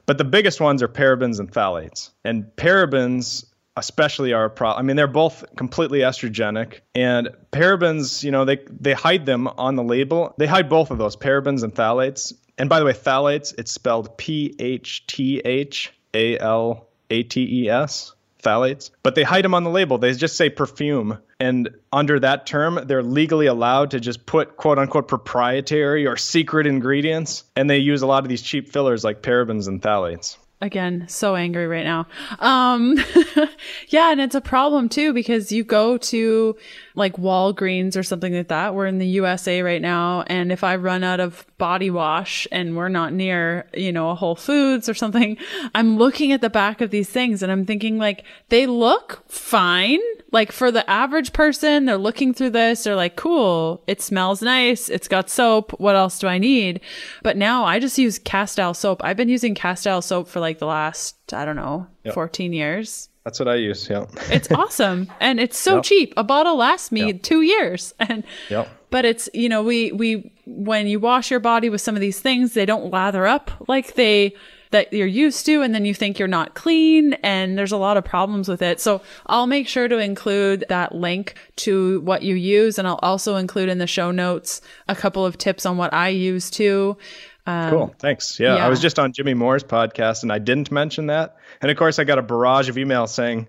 [0.06, 2.10] But the biggest ones are parabens and phthalates.
[2.24, 3.44] And parabens
[3.76, 4.84] especially are a problem.
[4.84, 9.76] I mean, they're both completely estrogenic, and parabens, you know, they they hide them on
[9.76, 10.34] the label.
[10.38, 14.16] They hide both of those parabens and phthalates and by the way, phthalates, it's spelled
[14.16, 18.90] P H T H A L A T E S, phthalates.
[19.02, 19.98] But they hide them on the label.
[19.98, 21.18] They just say perfume.
[21.40, 26.66] And under that term, they're legally allowed to just put quote unquote proprietary or secret
[26.66, 27.44] ingredients.
[27.56, 31.34] And they use a lot of these cheap fillers like parabens and phthalates again so
[31.34, 32.06] angry right now
[32.38, 32.96] um
[33.88, 36.56] yeah and it's a problem too because you go to
[36.94, 40.76] like walgreens or something like that we're in the usa right now and if i
[40.76, 44.94] run out of body wash and we're not near you know a whole foods or
[44.94, 45.36] something
[45.74, 50.00] i'm looking at the back of these things and i'm thinking like they look fine
[50.32, 54.88] like for the average person, they're looking through this, they're like, cool, it smells nice,
[54.88, 56.80] it's got soap, what else do I need?
[57.22, 59.02] But now I just use Castile soap.
[59.04, 62.14] I've been using Castile soap for like the last, I don't know, yep.
[62.14, 63.08] 14 years.
[63.24, 64.06] That's what I use, yeah.
[64.30, 65.10] it's awesome.
[65.20, 65.84] And it's so yep.
[65.84, 66.14] cheap.
[66.16, 67.22] A bottle lasts me yep.
[67.22, 67.94] two years.
[68.00, 68.68] And yep.
[68.90, 72.20] but it's you know, we we when you wash your body with some of these
[72.20, 74.34] things, they don't lather up like they
[74.72, 77.96] that you're used to and then you think you're not clean and there's a lot
[77.96, 78.80] of problems with it.
[78.80, 83.36] So I'll make sure to include that link to what you use and I'll also
[83.36, 86.96] include in the show notes a couple of tips on what I use too.
[87.46, 87.94] Um, cool.
[87.98, 88.38] Thanks.
[88.38, 91.36] Yeah, yeah, I was just on Jimmy Moore's podcast and I didn't mention that.
[91.60, 93.48] And of course, I got a barrage of emails saying,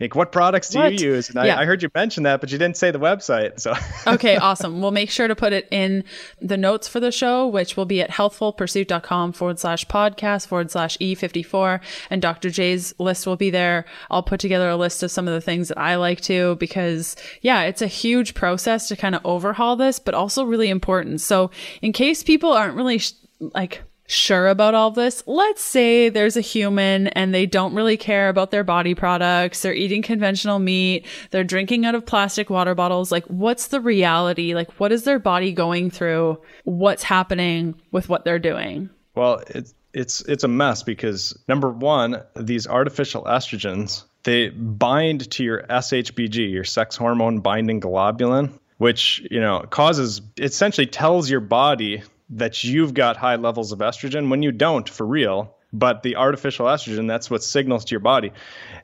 [0.00, 0.92] like what products do what?
[0.92, 1.28] you use?
[1.28, 1.56] And yeah.
[1.56, 3.58] I, I, heard you mention that, but you didn't say the website.
[3.58, 3.74] So
[4.12, 4.80] okay, awesome.
[4.80, 6.04] We'll make sure to put it in
[6.40, 10.96] the notes for the show, which will be at healthfulpursuit.com forward slash podcast forward slash
[10.98, 11.80] E54.
[12.10, 12.50] And Dr.
[12.50, 13.86] Jay's list will be there.
[14.08, 17.16] I'll put together a list of some of the things that I like to because
[17.42, 21.20] yeah, it's a huge process to kind of overhaul this, but also really important.
[21.20, 21.50] So
[21.82, 25.22] in case people aren't really sh- like sure about all this.
[25.26, 29.62] Let's say there's a human and they don't really care about their body products.
[29.62, 31.06] They're eating conventional meat.
[31.30, 33.12] They're drinking out of plastic water bottles.
[33.12, 34.54] Like, what's the reality?
[34.54, 36.40] Like, what is their body going through?
[36.64, 38.90] What's happening with what they're doing?
[39.14, 45.44] Well, it's it's it's a mess because number one, these artificial estrogens they bind to
[45.44, 52.02] your SHBG, your sex hormone binding globulin, which you know causes essentially tells your body
[52.30, 55.54] that you've got high levels of estrogen when you don't for real.
[55.70, 58.32] But the artificial estrogen that's what signals to your body.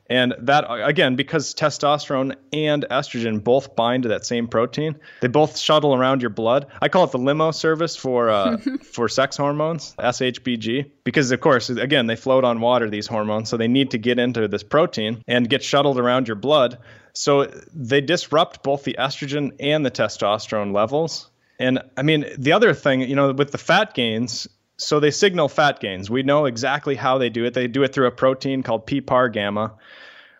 [0.07, 5.57] And that again because testosterone and estrogen both bind to that same protein they both
[5.57, 6.67] shuttle around your blood.
[6.79, 11.71] I call it the limo service for uh, for sex hormones shbg because of course
[11.71, 15.23] again they float on water these hormones so they need to get into this protein
[15.27, 16.77] and get shuttled around your blood.
[17.13, 22.73] So they disrupt both the estrogen and the testosterone levels and I mean, the other
[22.73, 26.09] thing, you know, with the fat gains, so they signal fat gains.
[26.09, 27.53] We know exactly how they do it.
[27.53, 29.73] They do it through a protein called PPAR gamma,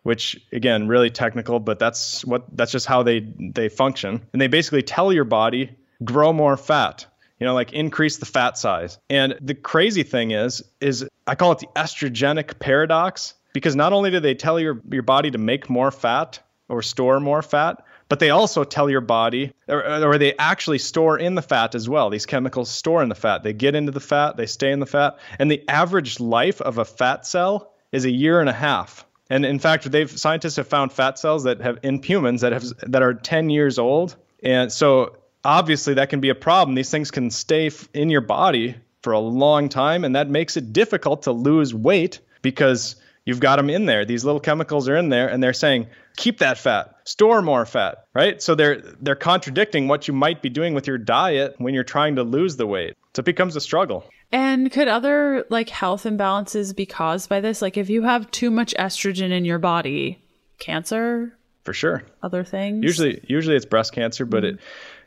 [0.04, 4.22] which again, really technical, but that's what that's just how they they function.
[4.34, 7.06] And they basically tell your body grow more fat.
[7.40, 8.98] You know, like increase the fat size.
[9.10, 14.12] And the crazy thing is is I call it the estrogenic paradox because not only
[14.12, 18.20] do they tell your your body to make more fat or store more fat, but
[18.20, 22.10] they also tell your body, or, or, they actually store in the fat as well.
[22.10, 23.44] These chemicals store in the fat.
[23.44, 26.78] They get into the fat, they stay in the fat, and the average life of
[26.78, 29.06] a fat cell is a year and a half.
[29.30, 32.66] And in fact, they've scientists have found fat cells that have in humans that have
[32.84, 36.76] that are 10 years old, and so obviously that can be a problem.
[36.76, 40.74] These things can stay in your body for a long time, and that makes it
[40.74, 44.06] difficult to lose weight because You've got them in there.
[44.06, 48.06] These little chemicals are in there and they're saying, keep that fat, store more fat,
[48.14, 48.42] right?
[48.42, 52.16] So they're they're contradicting what you might be doing with your diet when you're trying
[52.16, 52.96] to lose the weight.
[53.16, 54.06] So it becomes a struggle.
[54.32, 57.62] And could other like health imbalances be caused by this?
[57.62, 60.22] Like if you have too much estrogen in your body,
[60.60, 61.38] cancer?
[61.64, 62.04] For sure.
[62.22, 62.84] Other things?
[62.84, 64.58] Usually usually it's breast cancer, but mm-hmm.
[64.58, 64.62] it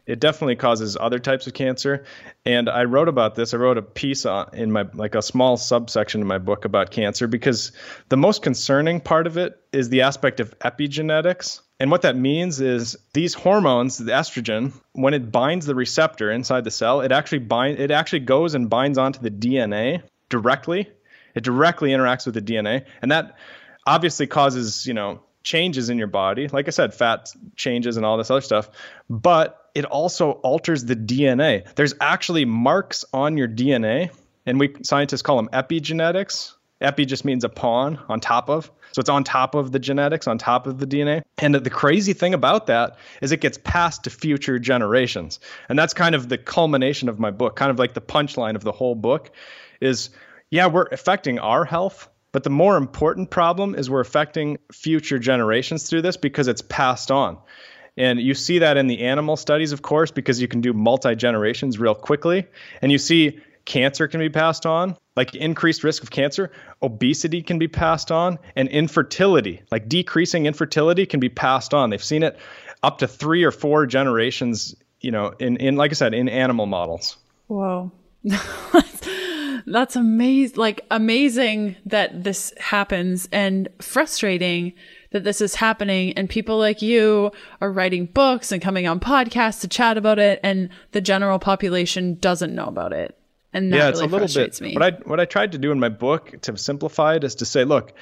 [0.09, 2.05] it definitely causes other types of cancer.
[2.47, 3.53] And I wrote about this.
[3.53, 6.91] I wrote a piece on, in my like a small subsection in my book about
[6.91, 7.73] cancer because
[8.09, 11.61] the most concerning part of it is the aspect of epigenetics.
[11.79, 16.65] And what that means is these hormones, the estrogen, when it binds the receptor inside
[16.65, 20.91] the cell, it actually bind it actually goes and binds onto the DNA directly.
[21.35, 23.37] It directly interacts with the DNA, and that
[23.87, 26.49] obviously causes, you know, changes in your body.
[26.49, 28.71] Like I said, fat changes and all this other stuff.
[29.09, 31.73] But it also alters the DNA.
[31.75, 34.11] There's actually marks on your DNA,
[34.47, 36.55] and we scientists call them epigenetics.
[36.81, 38.71] Epi just means upon, on top of.
[38.93, 41.23] So it's on top of the genetics, on top of the DNA.
[41.39, 45.41] And the crazy thing about that is it gets passed to future generations.
[45.69, 48.63] And that's kind of the culmination of my book, kind of like the punchline of
[48.63, 49.31] the whole book
[49.81, 50.11] is
[50.51, 55.89] yeah, we're affecting our health, but the more important problem is we're affecting future generations
[55.89, 57.39] through this because it's passed on.
[57.97, 61.17] And you see that in the animal studies, of course, because you can do multi
[61.17, 62.47] generations real quickly.
[62.81, 67.59] And you see cancer can be passed on, like increased risk of cancer, obesity can
[67.59, 71.91] be passed on, and infertility, like decreasing infertility, can be passed on.
[71.91, 72.39] They've seen it
[72.83, 76.67] up to three or four generations, you know, in, in like I said, in animal
[76.67, 77.17] models.
[77.49, 77.91] Whoa.
[79.73, 80.57] That's amazing.
[80.57, 84.73] Like amazing that this happens and frustrating
[85.11, 89.61] that this is happening and people like you are writing books and coming on podcasts
[89.63, 93.19] to chat about it and the general population doesn't know about it.
[93.53, 94.61] And that yeah, it's really a little bit.
[94.61, 94.75] Me.
[94.75, 97.47] What I what I tried to do in my book to simplify it is to
[97.47, 97.95] say, look,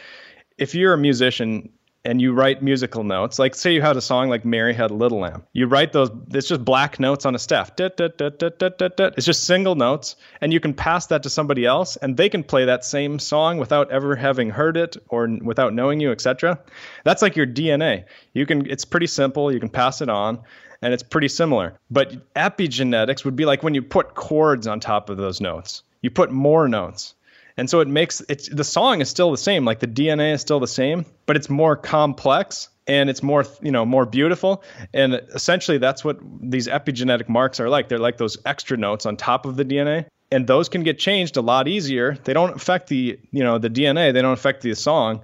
[0.58, 1.70] if you're a musician,
[2.06, 3.38] and you write musical notes.
[3.38, 5.42] Like say you had a song like Mary Had a Little Lamb.
[5.52, 7.72] You write those it's just black notes on a staff.
[7.78, 12.44] It's just single notes and you can pass that to somebody else and they can
[12.44, 16.60] play that same song without ever having heard it or without knowing you, etc.
[17.04, 18.04] That's like your DNA.
[18.32, 20.40] You can it's pretty simple, you can pass it on
[20.82, 21.76] and it's pretty similar.
[21.90, 25.82] But epigenetics would be like when you put chords on top of those notes.
[26.02, 27.14] You put more notes.
[27.56, 30.40] And so it makes it's the song is still the same, like the DNA is
[30.40, 34.62] still the same, but it's more complex and it's more you know more beautiful.
[34.92, 37.88] And essentially that's what these epigenetic marks are like.
[37.88, 41.36] They're like those extra notes on top of the dna and those can get changed
[41.36, 42.18] a lot easier.
[42.24, 45.22] They don't affect the you know the dna they don't affect the song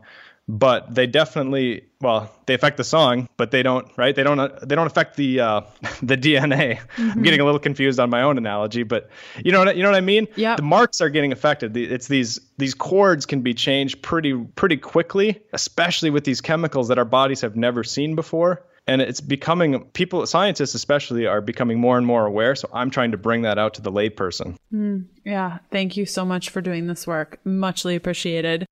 [0.48, 4.14] but they definitely well they affect the song but they don't right?
[4.14, 5.60] They don't they don't affect the uh,
[6.02, 7.10] the dna mm-hmm.
[7.10, 9.08] i'm getting a little confused on my own analogy but
[9.44, 10.26] you know what you know what i mean?
[10.36, 11.76] Yeah the marks are getting affected.
[11.76, 16.98] It's these these chords can be changed pretty pretty quickly especially with these chemicals that
[16.98, 18.64] our bodies have never seen before.
[18.88, 23.12] And it's becoming people scientists especially are becoming more and more aware so i'm trying
[23.12, 24.56] to bring that out to the layperson.
[24.74, 25.58] Mm, yeah.
[25.70, 27.38] Thank you so much for doing this work.
[27.44, 28.66] Muchly appreciated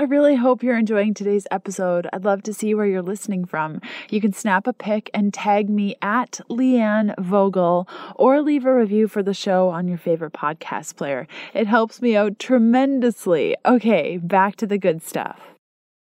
[0.00, 2.08] I really hope you're enjoying today's episode.
[2.10, 3.82] I'd love to see where you're listening from.
[4.08, 9.08] You can snap a pic and tag me at Leanne Vogel or leave a review
[9.08, 11.28] for the show on your favorite podcast player.
[11.52, 13.56] It helps me out tremendously.
[13.66, 15.38] Okay, back to the good stuff.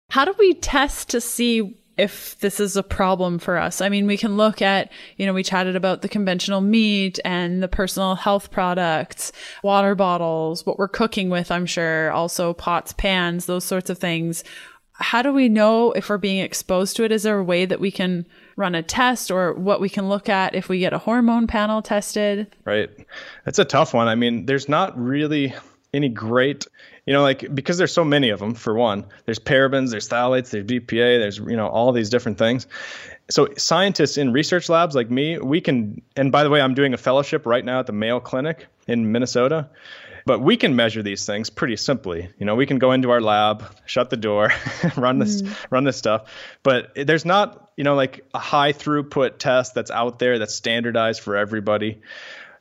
[0.09, 3.81] How do we test to see if this is a problem for us.
[3.81, 7.63] I mean, we can look at, you know, we chatted about the conventional meat and
[7.63, 9.31] the personal health products,
[9.63, 14.43] water bottles, what we're cooking with, I'm sure, also pots, pans, those sorts of things.
[14.95, 17.13] How do we know if we're being exposed to it?
[17.13, 20.29] Is there a way that we can run a test or what we can look
[20.29, 22.55] at if we get a hormone panel tested?
[22.65, 22.91] Right.
[23.45, 24.09] That's a tough one.
[24.09, 25.55] I mean, there's not really
[25.95, 26.67] any great
[27.07, 30.51] you know like because there's so many of them for one there's parabens there's phthalates
[30.51, 32.67] there's bpa there's you know all these different things.
[33.31, 36.93] So scientists in research labs like me we can and by the way i'm doing
[36.95, 39.69] a fellowship right now at the mayo clinic in minnesota
[40.25, 42.29] but we can measure these things pretty simply.
[42.39, 44.53] You know we can go into our lab shut the door
[44.97, 45.67] run this mm.
[45.71, 46.31] run this stuff
[46.63, 51.21] but there's not you know like a high throughput test that's out there that's standardized
[51.21, 52.01] for everybody.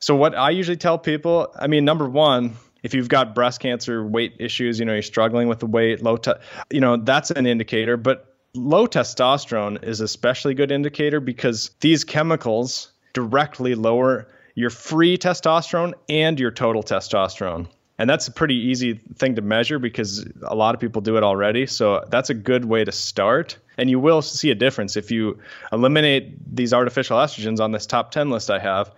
[0.00, 4.06] So what i usually tell people i mean number one if you've got breast cancer
[4.06, 6.32] weight issues, you know, you're struggling with the weight, low, te-
[6.70, 7.96] you know, that's an indicator.
[7.96, 15.94] But low testosterone is especially good indicator because these chemicals directly lower your free testosterone
[16.08, 17.68] and your total testosterone.
[17.98, 21.22] And that's a pretty easy thing to measure because a lot of people do it
[21.22, 21.66] already.
[21.66, 23.58] So that's a good way to start.
[23.78, 25.38] And you will see a difference if you
[25.72, 28.90] eliminate these artificial estrogens on this top 10 list I have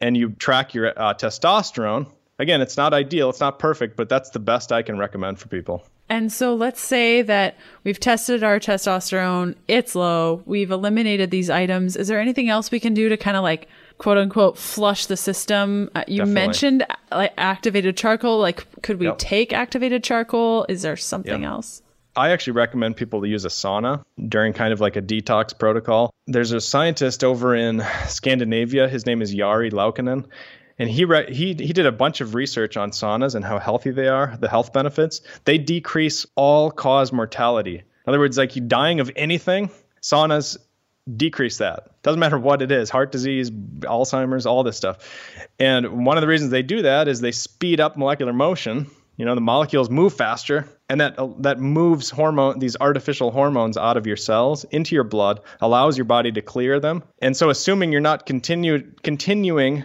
[0.00, 2.06] and you track your uh, testosterone,
[2.38, 5.48] again, it's not ideal, it's not perfect, but that's the best I can recommend for
[5.48, 5.84] people.
[6.08, 11.96] And so let's say that we've tested our testosterone, it's low, we've eliminated these items.
[11.96, 13.68] Is there anything else we can do to kind of like
[13.98, 15.90] quote unquote flush the system?
[15.94, 16.34] Uh, you Definitely.
[16.34, 18.38] mentioned like activated charcoal.
[18.38, 19.18] Like, could we yep.
[19.18, 20.64] take activated charcoal?
[20.68, 21.50] Is there something yep.
[21.50, 21.82] else?
[22.16, 26.10] I actually recommend people to use a sauna during kind of like a detox protocol.
[26.26, 28.88] There's a scientist over in Scandinavia.
[28.88, 30.24] His name is Jari Laukkanen,
[30.78, 33.90] and he re- he he did a bunch of research on saunas and how healthy
[33.90, 35.20] they are, the health benefits.
[35.44, 37.76] They decrease all cause mortality.
[37.76, 39.70] In other words, like you dying of anything,
[40.00, 40.56] saunas
[41.16, 42.02] decrease that.
[42.02, 44.98] Doesn't matter what it is, heart disease, Alzheimer's, all this stuff.
[45.58, 48.90] And one of the reasons they do that is they speed up molecular motion.
[49.16, 53.78] You know, the molecules move faster, and that uh, that moves hormone these artificial hormones
[53.78, 57.02] out of your cells into your blood, allows your body to clear them.
[57.22, 59.84] And so assuming you're not continue continuing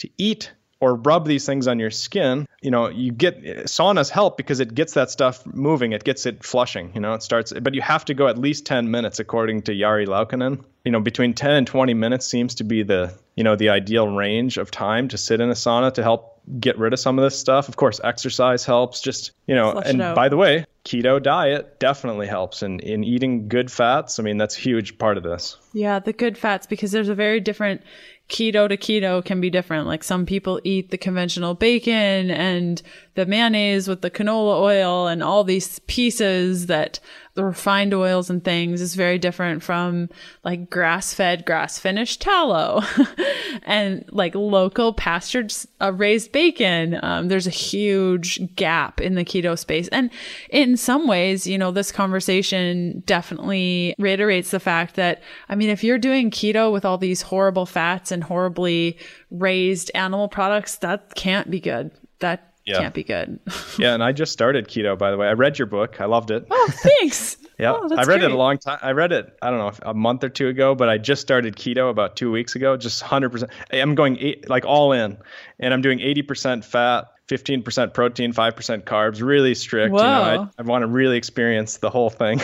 [0.00, 4.38] to eat or rub these things on your skin, you know, you get saunas help
[4.38, 7.74] because it gets that stuff moving, it gets it flushing, you know, it starts, but
[7.74, 10.64] you have to go at least 10 minutes according to Jari Laukkanen.
[10.84, 14.08] You know, between 10 and 20 minutes seems to be the, you know, the ideal
[14.08, 17.22] range of time to sit in a sauna to help get rid of some of
[17.22, 17.68] this stuff.
[17.68, 22.26] Of course, exercise helps, just, you know, Flush and by the way, keto diet definitely
[22.26, 24.18] helps in, in eating good fats.
[24.18, 25.58] I mean, that's a huge part of this.
[25.74, 27.82] Yeah, the good fats, because there's a very different
[28.30, 29.86] keto to keto can be different.
[29.86, 32.80] Like some people eat the conventional bacon and
[33.14, 37.00] the mayonnaise with the canola oil and all these pieces that
[37.34, 40.08] the refined oils and things is very different from
[40.44, 42.82] like grass fed, grass finished tallow
[43.62, 46.98] and like local pastured uh, raised bacon.
[47.02, 49.88] Um, there's a huge gap in the keto space.
[49.88, 50.10] And
[50.50, 55.84] in some ways, you know, this conversation definitely reiterates the fact that, I mean, if
[55.84, 58.98] you're doing keto with all these horrible fats and horribly
[59.30, 61.92] raised animal products, that can't be good.
[62.18, 62.80] That yeah.
[62.80, 63.38] can't be good.
[63.78, 65.28] yeah, and I just started keto by the way.
[65.28, 66.00] I read your book.
[66.00, 66.46] I loved it.
[66.50, 67.36] Oh, thanks.
[67.58, 68.22] yeah, oh, I read great.
[68.22, 68.78] it a long time.
[68.82, 71.56] I read it I don't know a month or two ago, but I just started
[71.56, 73.50] keto about 2 weeks ago, just 100%.
[73.72, 75.18] I'm going eight, like all in
[75.58, 80.00] and I'm doing 80% fat, 15% protein, 5% carbs, really strict, Whoa.
[80.00, 80.50] you know.
[80.58, 82.40] I, I want to really experience the whole thing.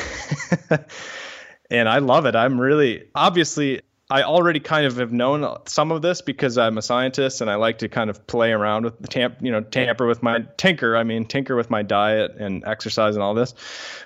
[1.71, 2.37] and I love it.
[2.37, 6.83] I'm really obviously I already kind of have known some of this because I'm a
[6.83, 10.07] scientist and I like to kind of play around with the tamp, you know, tamper
[10.07, 10.97] with my tinker.
[10.97, 13.53] I mean, tinker with my diet and exercise and all this.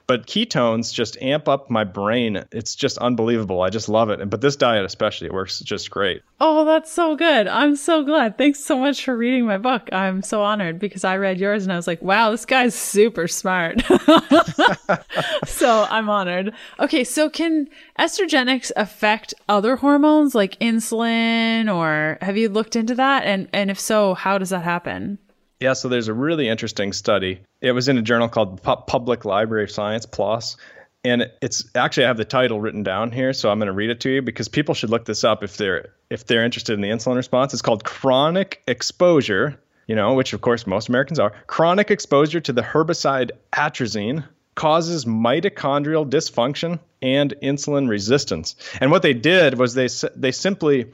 [0.07, 2.43] But ketones just amp up my brain.
[2.51, 3.61] It's just unbelievable.
[3.61, 4.31] I just love it.
[4.31, 6.23] But this diet especially, it works just great.
[6.41, 7.47] Oh, that's so good.
[7.47, 8.39] I'm so glad.
[8.39, 9.91] Thanks so much for reading my book.
[9.93, 13.29] I'm so honored because I read yours and I was like, wow, this guy's super
[13.29, 13.83] smart.
[15.45, 16.55] so I'm honored.
[16.79, 23.25] Okay, so can estrogenics affect other hormones like insulin or have you looked into that
[23.25, 25.19] and and if so how does that happen
[25.61, 29.65] yeah so there's a really interesting study it was in a journal called public library
[29.65, 30.57] of science plos
[31.05, 33.91] and it's actually I have the title written down here, so I'm going to read
[33.91, 36.81] it to you because people should look this up if they're if they're interested in
[36.83, 37.53] the insulin response.
[37.53, 41.33] It's called chronic exposure, you know, which of course most Americans are.
[41.47, 44.25] Chronic exposure to the herbicide atrazine
[44.61, 48.57] causes mitochondrial dysfunction and insulin resistance.
[48.79, 50.93] And what they did was they they simply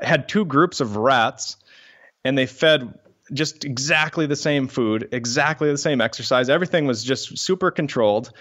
[0.00, 1.56] had two groups of rats
[2.24, 2.98] and they fed
[3.32, 6.50] just exactly the same food, exactly the same exercise.
[6.50, 8.32] Everything was just super controlled.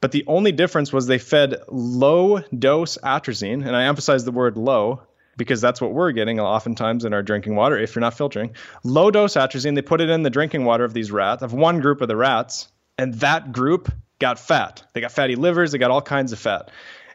[0.00, 4.56] But the only difference was they fed low dose atrazine, and I emphasize the word
[4.56, 5.02] low
[5.36, 8.54] because that's what we're getting oftentimes in our drinking water if you're not filtering.
[8.84, 11.80] Low dose atrazine, they put it in the drinking water of these rats, of one
[11.80, 14.82] group of the rats, and that group got fat.
[14.92, 16.70] They got fatty livers, they got all kinds of fat.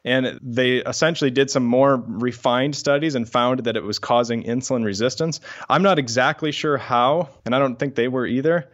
[0.05, 4.85] And they essentially did some more refined studies and found that it was causing insulin
[4.85, 5.41] resistance.
[5.69, 8.69] I'm not exactly sure how, and I don't think they were either,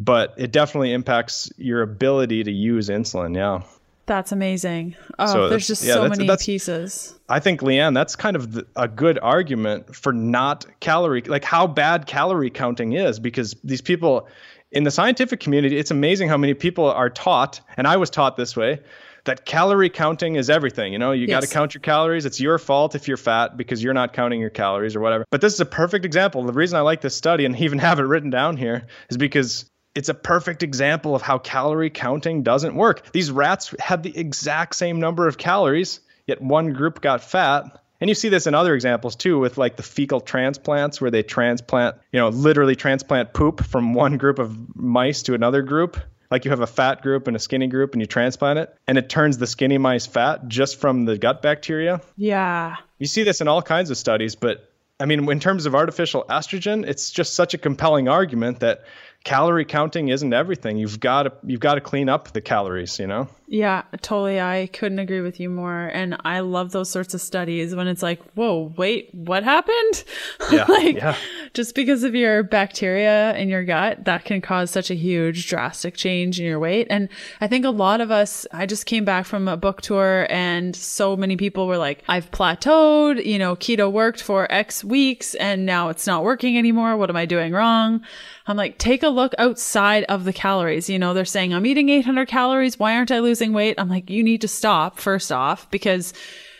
[0.00, 3.36] but it definitely impacts your ability to use insulin.
[3.36, 3.62] Yeah.
[4.06, 4.94] That's amazing.
[5.18, 7.18] Oh, so there's just yeah, so that's, many that's, pieces.
[7.28, 11.66] I think, Leanne, that's kind of the, a good argument for not calorie, like how
[11.66, 14.28] bad calorie counting is, because these people,
[14.72, 18.36] in the scientific community, it's amazing how many people are taught, and I was taught
[18.36, 18.80] this way,
[19.24, 20.92] that calorie counting is everything.
[20.92, 21.30] You know, you yes.
[21.30, 22.24] got to count your calories.
[22.24, 25.24] It's your fault if you're fat because you're not counting your calories or whatever.
[25.30, 26.44] But this is a perfect example.
[26.44, 29.68] The reason I like this study and even have it written down here is because
[29.94, 33.10] it's a perfect example of how calorie counting doesn't work.
[33.12, 37.64] These rats had the exact same number of calories, yet one group got fat
[38.00, 41.22] and you see this in other examples too, with like the fecal transplants, where they
[41.22, 45.96] transplant, you know, literally transplant poop from one group of mice to another group.
[46.30, 48.98] Like you have a fat group and a skinny group, and you transplant it, and
[48.98, 52.00] it turns the skinny mice fat just from the gut bacteria.
[52.16, 52.76] Yeah.
[52.98, 56.24] You see this in all kinds of studies, but I mean, in terms of artificial
[56.28, 58.84] estrogen, it's just such a compelling argument that
[59.24, 60.78] calorie counting isn't everything.
[60.78, 63.28] You've got to you've got to clean up the calories, you know?
[63.48, 64.40] Yeah, totally.
[64.40, 65.86] I couldn't agree with you more.
[65.94, 70.04] And I love those sorts of studies when it's like, whoa, wait, what happened?
[70.52, 71.16] Yeah, like yeah.
[71.54, 75.96] just because of your bacteria in your gut, that can cause such a huge drastic
[75.96, 76.86] change in your weight.
[76.88, 77.08] And
[77.40, 80.76] I think a lot of us, I just came back from a book tour and
[80.76, 85.66] so many people were like, I've plateaued, you know, keto worked for X weeks and
[85.66, 86.96] now it's not working anymore.
[86.96, 88.04] What am I doing wrong?
[88.46, 90.88] I'm like, take a look outside of the calories.
[90.88, 92.78] You know, they're saying I'm eating 800 calories.
[92.78, 93.76] Why aren't I losing weight?
[93.78, 96.12] I'm like, you need to stop first off because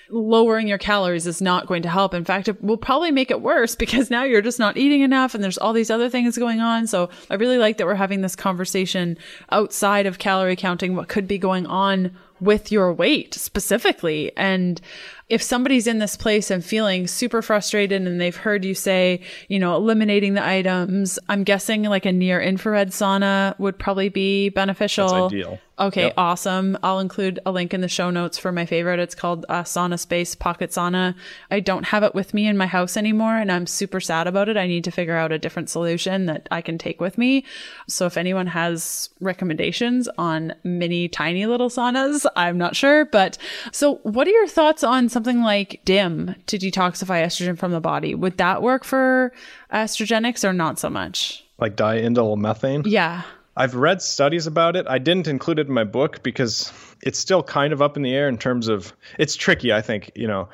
[0.09, 2.15] lowering your calories is not going to help.
[2.15, 5.35] In fact, it will probably make it worse because now you're just not eating enough
[5.35, 6.87] and there's all these other things going on.
[6.87, 9.19] So I really like that we're having this conversation
[9.51, 14.31] outside of calorie counting, what could be going on with your weight specifically.
[14.37, 14.81] And
[15.29, 19.59] if somebody's in this place and feeling super frustrated and they've heard you say, you
[19.59, 25.09] know, eliminating the items, I'm guessing like a near infrared sauna would probably be beneficial.
[25.09, 25.59] That's ideal.
[25.79, 26.15] Okay, Yep.
[26.17, 26.79] awesome.
[26.83, 28.99] I'll include a link in the show notes for my favorite.
[28.99, 31.15] It's called uh, Sauna Space Pocket Sauna.
[31.51, 34.49] I don't have it with me in my house anymore, and I'm super sad about
[34.49, 34.57] it.
[34.57, 37.45] I need to figure out a different solution that I can take with me.
[37.89, 43.05] So if anyone has recommendations on mini, tiny little saunas, I'm not sure.
[43.05, 43.37] But
[43.71, 48.15] so, what are your thoughts on something like DIM to detoxify estrogen from the body?
[48.15, 49.33] Would that work for
[49.73, 51.43] estrogenics or not so much?
[51.59, 52.83] Like diindyl methane.
[52.85, 53.23] Yeah.
[53.57, 54.87] I've read studies about it.
[54.87, 58.15] I didn't include it in my book because it's still kind of up in the
[58.15, 60.51] air in terms of it's tricky, I think, you know.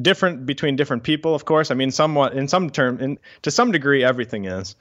[0.00, 1.70] Different between different people, of course.
[1.70, 4.76] I mean, somewhat in some term in to some degree everything is.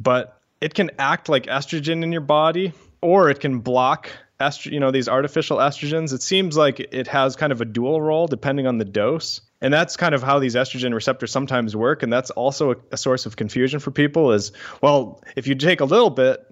[0.00, 2.72] But it can act like estrogen in your body
[3.02, 4.10] or it can block
[4.44, 6.12] estro- you know, these artificial estrogens.
[6.12, 9.40] It seems like it has kind of a dual role depending on the dose.
[9.60, 12.96] And that's kind of how these estrogen receptors sometimes work and that's also a, a
[12.96, 16.44] source of confusion for people is well, if you take a little bit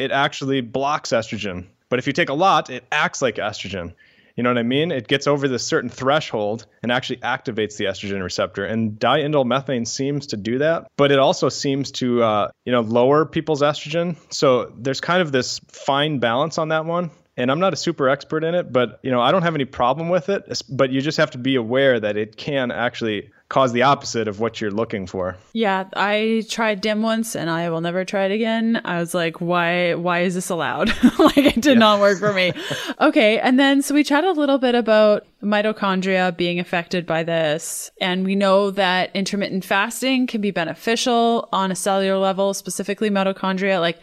[0.00, 1.66] it actually blocks estrogen.
[1.88, 3.94] But if you take a lot, it acts like estrogen.
[4.36, 4.90] You know what I mean?
[4.90, 8.64] It gets over this certain threshold and actually activates the estrogen receptor.
[8.64, 12.80] And diindyl methane seems to do that, but it also seems to, uh, you know,
[12.80, 14.16] lower people's estrogen.
[14.32, 17.10] So there's kind of this fine balance on that one.
[17.40, 19.64] And I'm not a super expert in it, but you know, I don't have any
[19.64, 20.62] problem with it.
[20.68, 24.38] But you just have to be aware that it can actually cause the opposite of
[24.38, 25.36] what you're looking for.
[25.52, 28.80] Yeah, I tried dim once and I will never try it again.
[28.84, 30.88] I was like, why why is this allowed?
[31.18, 32.52] like it did not work for me.
[33.00, 37.90] okay, and then so we chat a little bit about mitochondria being affected by this.
[38.00, 43.80] And we know that intermittent fasting can be beneficial on a cellular level, specifically mitochondria.
[43.80, 43.98] Like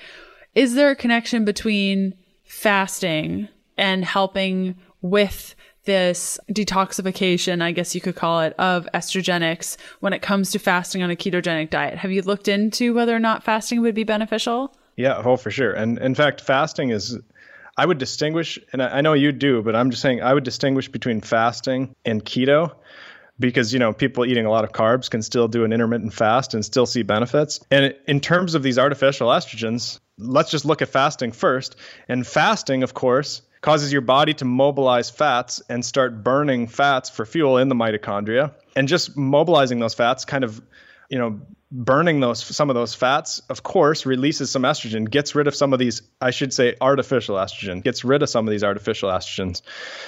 [0.55, 2.15] is there a connection between
[2.47, 10.13] fasting and helping with this detoxification, I guess you could call it, of estrogenics when
[10.13, 11.97] it comes to fasting on a ketogenic diet.
[11.97, 14.75] Have you looked into whether or not fasting would be beneficial?
[14.97, 15.71] Yeah, oh, for sure.
[15.71, 17.17] And in fact, fasting is,
[17.77, 20.89] I would distinguish, and I know you do, but I'm just saying I would distinguish
[20.89, 22.75] between fasting and keto
[23.39, 26.53] because, you know, people eating a lot of carbs can still do an intermittent fast
[26.53, 27.59] and still see benefits.
[27.69, 31.75] And in terms of these artificial estrogens, let's just look at fasting first.
[32.07, 37.25] And fasting, of course, causes your body to mobilize fats and start burning fats for
[37.25, 38.53] fuel in the mitochondria.
[38.75, 40.61] And just mobilizing those fats kind of
[41.09, 41.39] you know
[41.71, 45.73] burning those some of those fats of course releases some estrogen gets rid of some
[45.73, 49.61] of these i should say artificial estrogen gets rid of some of these artificial estrogens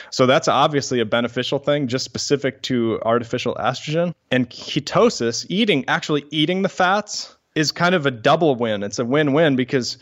[0.10, 6.24] so that's obviously a beneficial thing just specific to artificial estrogen and ketosis eating actually
[6.32, 8.84] eating the fats is kind of a double win.
[8.84, 9.98] It's a win-win because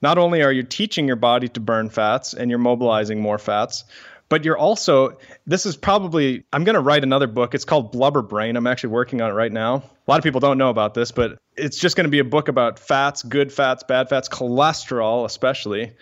[0.00, 3.84] not only are you teaching your body to burn fats and you're mobilizing more fats
[4.28, 7.52] but you're also this is probably i'm going to write another book.
[7.52, 8.56] It's called blubber brain.
[8.56, 9.76] I'm actually working on it right now.
[9.76, 12.24] A lot of people don't know about this but it's just going to be a
[12.24, 15.92] book about fats good fats bad fats cholesterol especially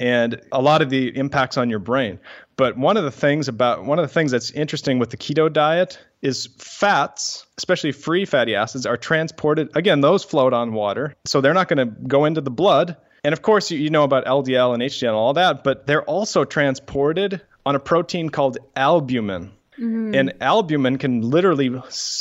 [0.00, 2.18] and a lot of the impacts on your brain
[2.56, 5.52] but one of the things about one of the things that's interesting with the keto
[5.52, 11.40] diet is fats especially free fatty acids are transported again those float on water so
[11.40, 14.24] they're not going to go into the blood and of course, you, you know about
[14.26, 19.52] LDL and HDL and all that, but they're also transported on a protein called albumin.
[19.78, 20.14] Mm-hmm.
[20.14, 21.70] And albumin can literally,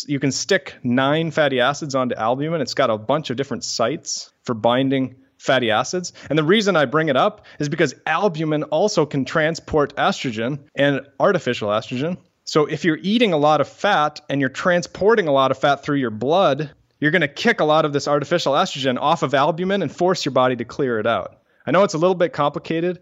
[0.06, 2.62] you can stick nine fatty acids onto albumin.
[2.62, 6.14] It's got a bunch of different sites for binding fatty acids.
[6.30, 11.02] And the reason I bring it up is because albumin also can transport estrogen and
[11.20, 12.18] artificial estrogen.
[12.44, 15.84] So if you're eating a lot of fat and you're transporting a lot of fat
[15.84, 19.34] through your blood, you're going to kick a lot of this artificial estrogen off of
[19.34, 21.42] albumin and force your body to clear it out.
[21.66, 23.00] I know it's a little bit complicated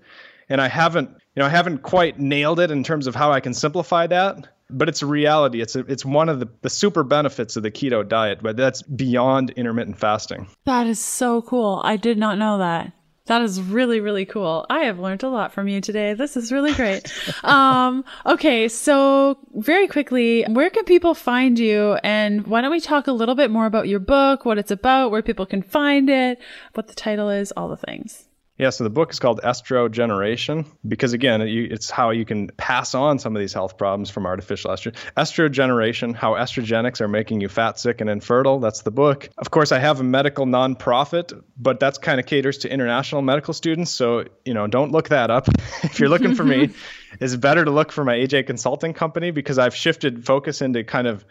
[0.50, 3.40] and I haven't, you know, I haven't quite nailed it in terms of how I
[3.40, 5.62] can simplify that, but it's a reality.
[5.62, 8.82] It's a, it's one of the, the super benefits of the keto diet, but that's
[8.82, 10.48] beyond intermittent fasting.
[10.66, 11.82] That is so cool.
[11.84, 12.92] I did not know that.
[13.28, 14.68] That is really, really cool.
[14.70, 16.14] I have learned a lot from you today.
[16.14, 17.12] This is really great.
[17.44, 21.98] um, okay, so very quickly, where can people find you?
[22.04, 25.10] And why don't we talk a little bit more about your book, what it's about,
[25.10, 26.40] where people can find it,
[26.76, 28.28] what the title is, all the things.
[28.58, 33.20] Yeah, so the book is called Estrogeneration because again, it's how you can pass on
[33.20, 34.96] some of these health problems from artificial estrogen.
[35.18, 38.62] Estrogeneration, how estrogenics are making you fat, sick, and infertile.
[38.62, 39.30] That's the book.
[39.38, 43.54] Of course, I have a medical nonprofit, but that's kind of caters to international medical
[43.54, 43.92] students.
[43.92, 45.50] So you know, don't look that up.
[45.84, 46.70] if you're looking for me,
[47.20, 51.08] it's better to look for my AJ Consulting Company because I've shifted focus into kind
[51.08, 51.26] of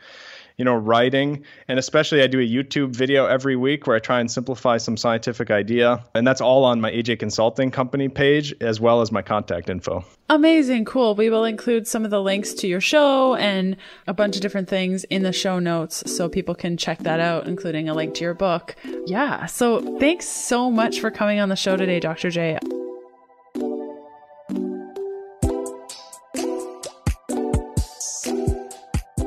[0.57, 1.45] you know, writing.
[1.69, 4.97] And especially, I do a YouTube video every week where I try and simplify some
[4.97, 6.05] scientific idea.
[6.15, 10.05] And that's all on my AJ Consulting Company page, as well as my contact info.
[10.31, 10.85] Amazing.
[10.85, 11.15] Cool.
[11.15, 13.77] We will include some of the links to your show and
[14.07, 17.47] a bunch of different things in the show notes so people can check that out,
[17.47, 18.75] including a link to your book.
[19.07, 19.47] Yeah.
[19.47, 22.31] So thanks so much for coming on the show today, Dr.
[22.31, 22.59] Jay.